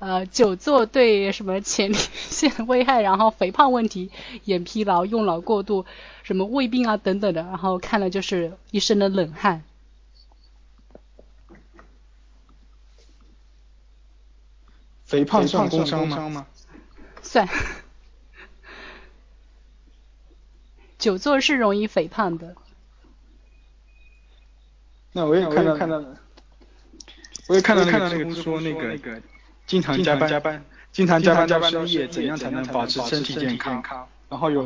[0.00, 4.10] 呃久坐对什么前列腺危害，然后肥胖问题、
[4.46, 5.86] 眼疲劳、用脑过度，
[6.24, 9.62] 什么胃病啊等等的，然后看了就是一身的冷汗。
[15.14, 16.44] 肥胖算工伤吗？
[17.22, 17.48] 算。
[20.98, 22.56] 久坐是容易肥胖的。
[25.12, 26.02] 那我也看到看到，
[27.46, 29.22] 我也看到那个说那个那个
[29.66, 33.80] 经常加班加班，经常加班加班深夜，怎样才能保持身体健康？
[34.28, 34.64] 然后有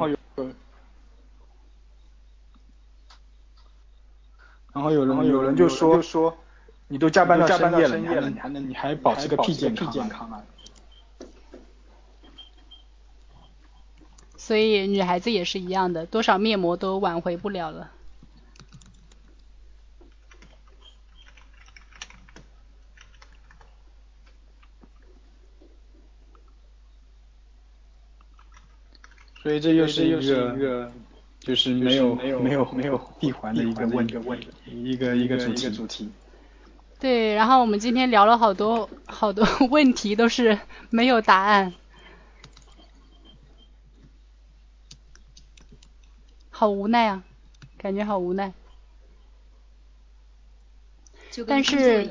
[4.73, 6.35] 然后有人有人就说说。
[6.89, 10.43] 你都加班到深夜了，你还能你还能你还保持个屁健康啊？
[14.36, 17.93] 所以女孩子也是一样的，多少面膜都挽回不了了。
[29.43, 30.11] 所以这又是一
[30.59, 30.93] 个
[31.41, 36.11] 就是没有没有没有没有 闭环的一个问问一个一个主题。
[37.01, 40.59] 对，然后我们今天聊了好多好多 问题，都是
[40.91, 41.73] 没有答案，
[46.51, 47.23] 好无奈啊，
[47.79, 48.53] 感觉好无奈。
[51.47, 52.05] 但是，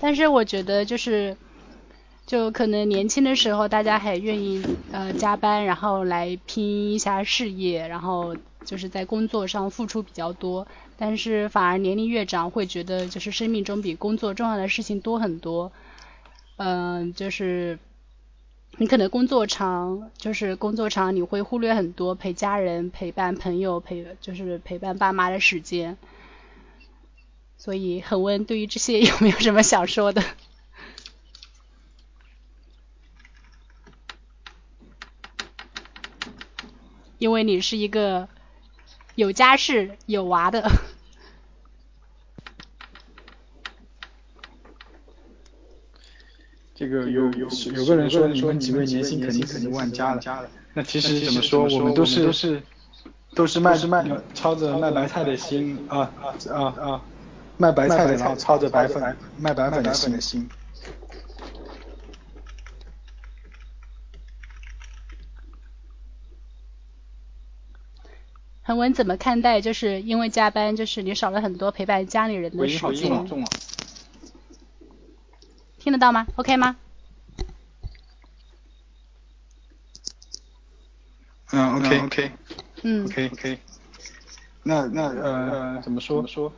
[0.00, 1.36] 但是我觉得就是。
[2.28, 4.62] 就可能年轻的时候，大家还愿意
[4.92, 10.66] 呃加班，然后来拼一下事业，然后就是在工作上付出比较多。
[10.98, 15.72] 但是反而年龄越长，会觉得就是生命中比工作重要的事情多很多。
[16.56, 17.78] 嗯，就是
[18.76, 25.96] 你可能工作长，就是工作长你会忽略很多陪家人、陪伴朋友、陪就是陪伴爸妈的时间。
[27.56, 30.22] 所以恒温对于这些 有没有什么想说的？
[37.18, 38.28] 因为你是一个
[39.14, 40.70] 有家室有娃的，
[46.74, 52.62] 这个有有有个人说你们几位年薪肯定肯定万家了，那其实怎么说我们都是都是
[53.34, 56.12] 都是卖卖操着卖白菜的心啊
[56.50, 57.02] 啊啊
[57.56, 60.48] 卖白菜的操操着白粉卖白粉的心。
[68.68, 69.62] 恒文怎么看待？
[69.62, 73.26] 就是因为加班，就是你少了很多陪伴家里人的时间。
[75.78, 76.76] 听得到吗？OK 吗？
[81.50, 82.30] 嗯，OK OK。
[82.82, 83.58] 嗯，OK OK。
[84.64, 86.26] 那那呃怎么说？
[86.26, 86.52] 说？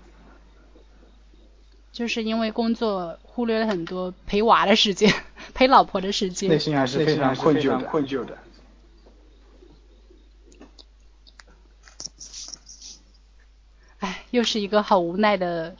[1.93, 5.13] 就是因为工作忽略了很多陪娃的时间，
[5.55, 6.51] 陪老婆的时间。
[6.51, 8.37] 内心还是非常困疚的。
[14.31, 15.75] 又是一个好无奈的，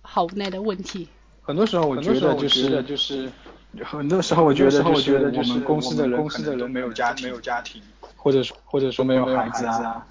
[0.00, 1.08] 好无奈的问题。
[1.42, 3.30] 很多时候我觉得就是就是，
[3.84, 7.82] 很多时候我觉得就是我们公司的人公司的人没有家庭，没有家庭，
[8.16, 10.06] 或者说或者说没有孩子啊。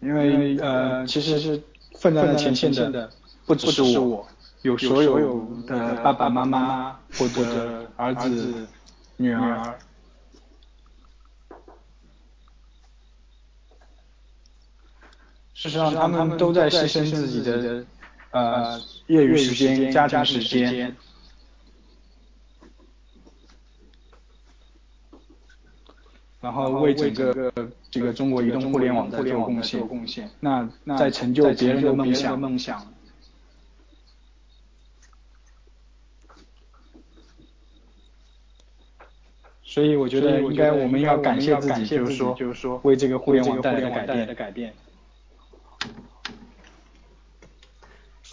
[0.00, 1.62] 因为呃，其实是
[1.96, 3.08] 奋战在前线的
[3.46, 4.26] 不只是我，
[4.62, 8.66] 有所有的爸爸妈妈或者儿子、
[9.16, 9.78] 女儿。
[15.62, 17.84] 事实上，他们都在牺牲自己的
[18.32, 20.92] 呃业余时间、家庭时间，
[26.40, 27.52] 然后为整个
[27.92, 30.28] 这个中国移动互联网在做贡献。
[30.40, 32.92] 那那在成就别人的梦想。
[39.62, 44.74] 所以我觉得应该我们要感谢自己，就是说为这个互联网带来的改变。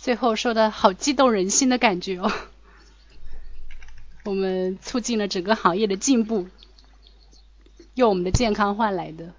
[0.01, 2.31] 最后说的好激动人心的感觉哦，
[4.23, 6.47] 我们促进了整个行业的进步，
[7.95, 9.33] 用我们的健康换来的。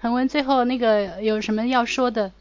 [0.00, 2.32] 恒温最后那个有什么要说的？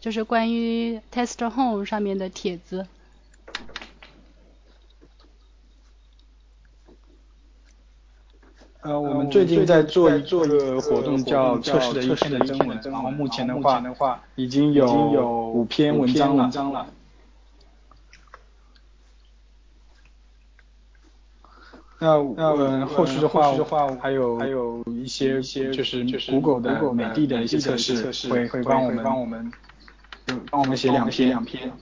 [0.00, 2.86] 就是关于 Test Home 上面的帖子。
[8.86, 16.86] 呃，我们最近在做一个活动，叫测试的一篇的征文，然后目前的话已经有五篇文章了。
[21.98, 23.52] 那那后续的话，
[24.00, 29.52] 还有还有一些些就是谷歌的美的的一些测试，会会帮我们帮我们
[30.48, 31.72] 帮我们写两篇两篇。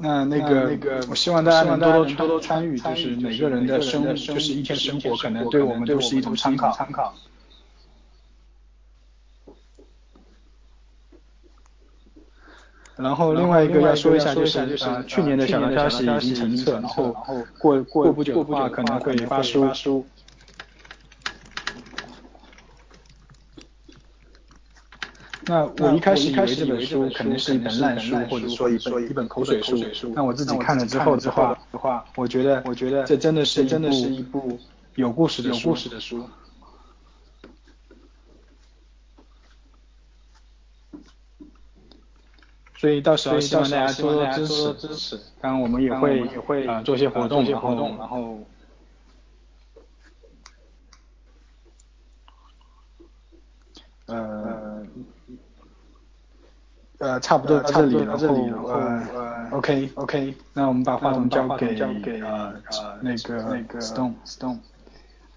[0.00, 6.72] 那那个那个，我希望大家能多多多多参与，就是每个人的生就是一天生活，可能对我们都是一种参考。
[6.72, 7.14] 参考。
[12.96, 17.14] 然后另外一个要说一下，就是呃去年的小道消息已经成册，然后
[17.58, 20.04] 过过不久的话可能会发书。
[25.50, 29.76] 那我一开始以为这本书可能是一本烂书，或者说一本一本口水书。
[30.14, 34.56] 那我自己看了之后的话，我觉得我觉得这真的是真的是一部
[34.94, 35.74] 有故事的书。
[42.76, 45.20] 所以到时候希望大家多多支持支持。
[45.40, 48.38] 当然我们也会也会啊做些活动，然后然后。
[54.06, 54.59] 呃，
[57.00, 58.28] 呃，差不多到这里，然后
[58.68, 61.80] 呃，OK OK，那我们把话筒交给
[62.20, 62.52] 呃
[63.00, 64.58] 那个那个 Stone Stone。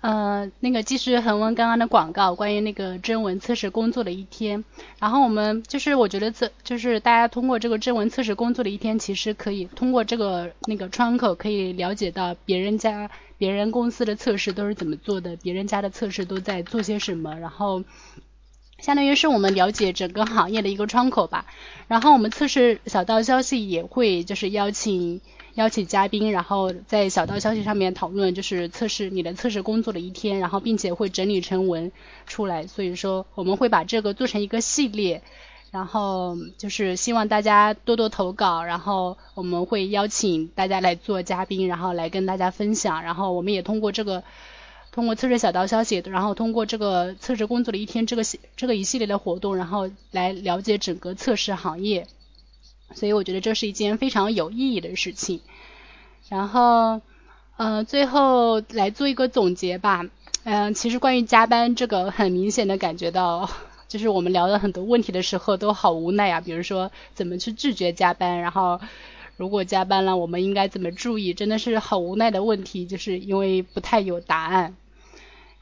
[0.02, 4.66] 呃，那个继续恒温刚刚的广告，关于那个征文测试工作的一天。
[5.00, 17.86] 然后我们就是我觉得这就是大家通过这个征文测试工作的一天，其实可以通过这个那个窗口可以了解到别人家别人公司的测试都是怎么做的，别人家的测试都在做些什么，然后。
[18.84, 21.46] 相当于是我们了解整个行业的一个窗口吧。
[21.88, 25.22] 然后我们测试小道消息也会就是邀请
[25.54, 31.94] 邀请嘉宾，然后在小道消息上面讨论就是测试你的测试工作的一天，然后并且会整理成文
[32.28, 32.68] 出来。
[32.68, 35.22] 所以说我们会把这个做成一个系列，
[35.72, 43.02] 然后就是希望大家多多投稿，然后我们会邀请大家来做嘉宾，然后来跟大家分享。
[43.02, 44.24] 然后我们也通过这个。
[44.94, 52.06] 通过测试小道消息，然后通过这个测试工作的一天，这个系这个一系列的活动，然后来了解整个测试行业，
[52.94, 55.42] 所以我觉得这是一件非常有意义的事情。
[56.30, 57.02] 然后，
[57.58, 60.06] 呃，最后来做一个总结吧。
[60.44, 63.50] 嗯，其实关于加班这个，很明显的感觉到，
[63.88, 66.40] 就是我们聊了很多问题的时候都好无奈啊。
[66.40, 68.80] 比如说怎么去拒绝加班，然后
[69.38, 74.76] 如果加班了，我们应该怎么注意，真的是好无奈的问题，就是因为不太有答案。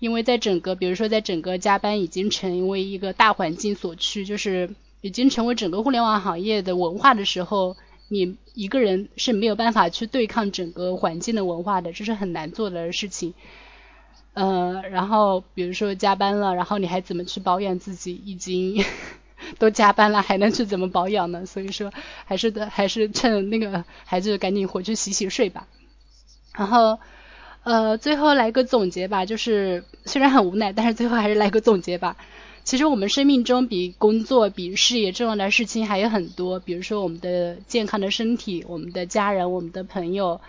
[0.01, 7.77] 因为在整个，比如说在整个加班已经成为一个大环境所趋，就是已经成为整个互联网行业的文化的时候，
[8.07, 13.35] 你一个人是没有办法去对抗整个环境的文化的，这是很难做的事情。
[14.33, 18.19] 呃，然后比如说加班了，然后你还怎么去保养自己？
[18.25, 18.83] 已经
[19.59, 21.45] 都加班了，还能去怎么保养呢？
[21.45, 21.93] 所以说
[22.25, 25.67] 还是的，还是趁那个孩子赶紧回去洗洗睡吧。
[26.53, 26.97] 然后。
[27.63, 32.17] 呃，最后来个总结吧，就是虽然很无奈，但是最后还是来个总结吧。
[32.63, 40.41] 其实我们生命中比工作、比事业重要的事情还有很多，比如说我们的健康的身体、我们的家人、我们的朋友。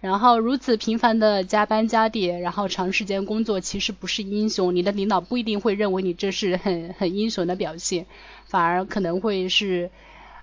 [0.00, 4.74] 然后如此频繁的加班加点，然后长时间工作，其实不是英雄。
[4.74, 8.06] 你的领导不一定会认为你这是很很英雄的表现，
[8.44, 9.90] 反而可能会是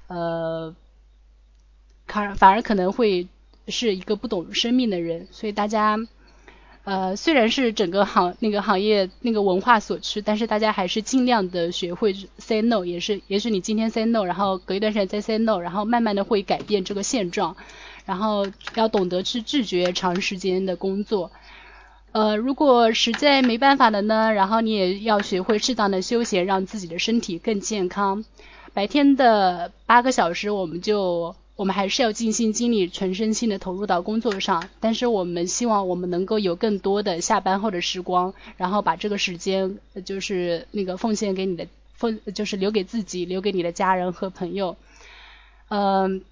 [0.08, 0.76] 呃，
[2.08, 3.28] 反反而可能会。
[3.68, 5.98] 是一个不懂生命的人，所以大家，
[6.84, 17.56] 呃，虽然是整个行那个行业那个文化所趋，但是大家还是尽量的学会 say no，也是，也许你今天 say no，然后隔一段时间再 say no，然后慢慢的会改变这个现状，
[18.06, 18.46] 然后
[18.76, 21.32] 要懂得去拒绝长时间的工作，
[22.12, 28.26] 呃，如果实在没办法的呢，然后你也要学会适当的休闲，让自己的身体更健康。
[28.74, 31.36] 白天的八个小时，我们就。
[31.56, 44.78] 我们还是要尽心尽力、全身心的投入到工作上，但是我们希望我们能够有更多的下班后的时光，然后把这个时间就是那个奉献给你的奉，就是留给自己、留给你的家人和朋友。
[45.70, 46.24] 嗯，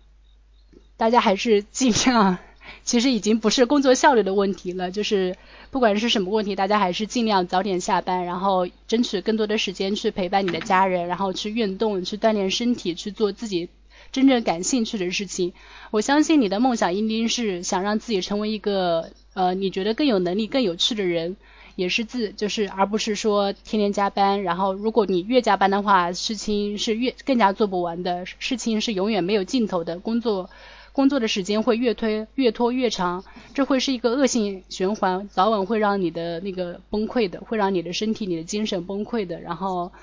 [0.97, 2.39] 大家还是尽量，
[2.83, 5.37] 其实已经不是工作效率的问题了，就是
[5.69, 13.69] 不管是什么问题，大家还是尽量早点下班，然后争取更多的时间去陪伴你的家人，然后去运动、去锻炼身体、去做自己。
[14.11, 15.53] 真正感兴趣的事情。
[15.91, 21.35] 我相信你的梦想一定是想让自己成为一个呃你觉得更有能力、更有趣的人，
[21.75, 24.43] 也是自就是而不是说天天加班。
[24.43, 30.49] 然后如果你越加班的话，事情是越更加做不完的，事情是永远没有尽头的，工作。
[30.93, 39.39] 工作的时间会越推越拖越长，这会是一个恶性循环，早晚会让你的那个崩溃的，会让你的身体、你的精神崩溃的。
[39.39, 39.93] 然后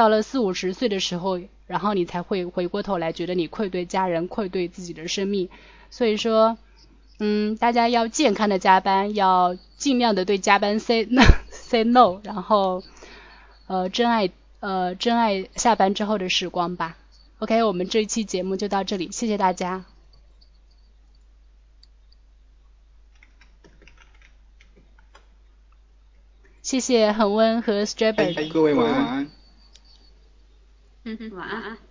[0.00, 5.50] 到了四五十岁的时候，然后你才会回过头来觉得你愧对家人，愧对自己的生命。
[5.90, 6.56] 所以说，
[7.18, 11.20] 嗯，大家要健康的加班，要尽量的对加班 say no,
[11.52, 12.82] say no，然后
[13.66, 14.30] 呃珍爱
[14.60, 16.96] 呃珍爱下班之后的时光吧。
[17.40, 19.84] OK，我们这一期节目就到这里，谢谢大家。
[26.62, 29.39] 谢谢恒温和 Strawberry，各位晚安。
[31.04, 31.89] 嗯哼，晚安。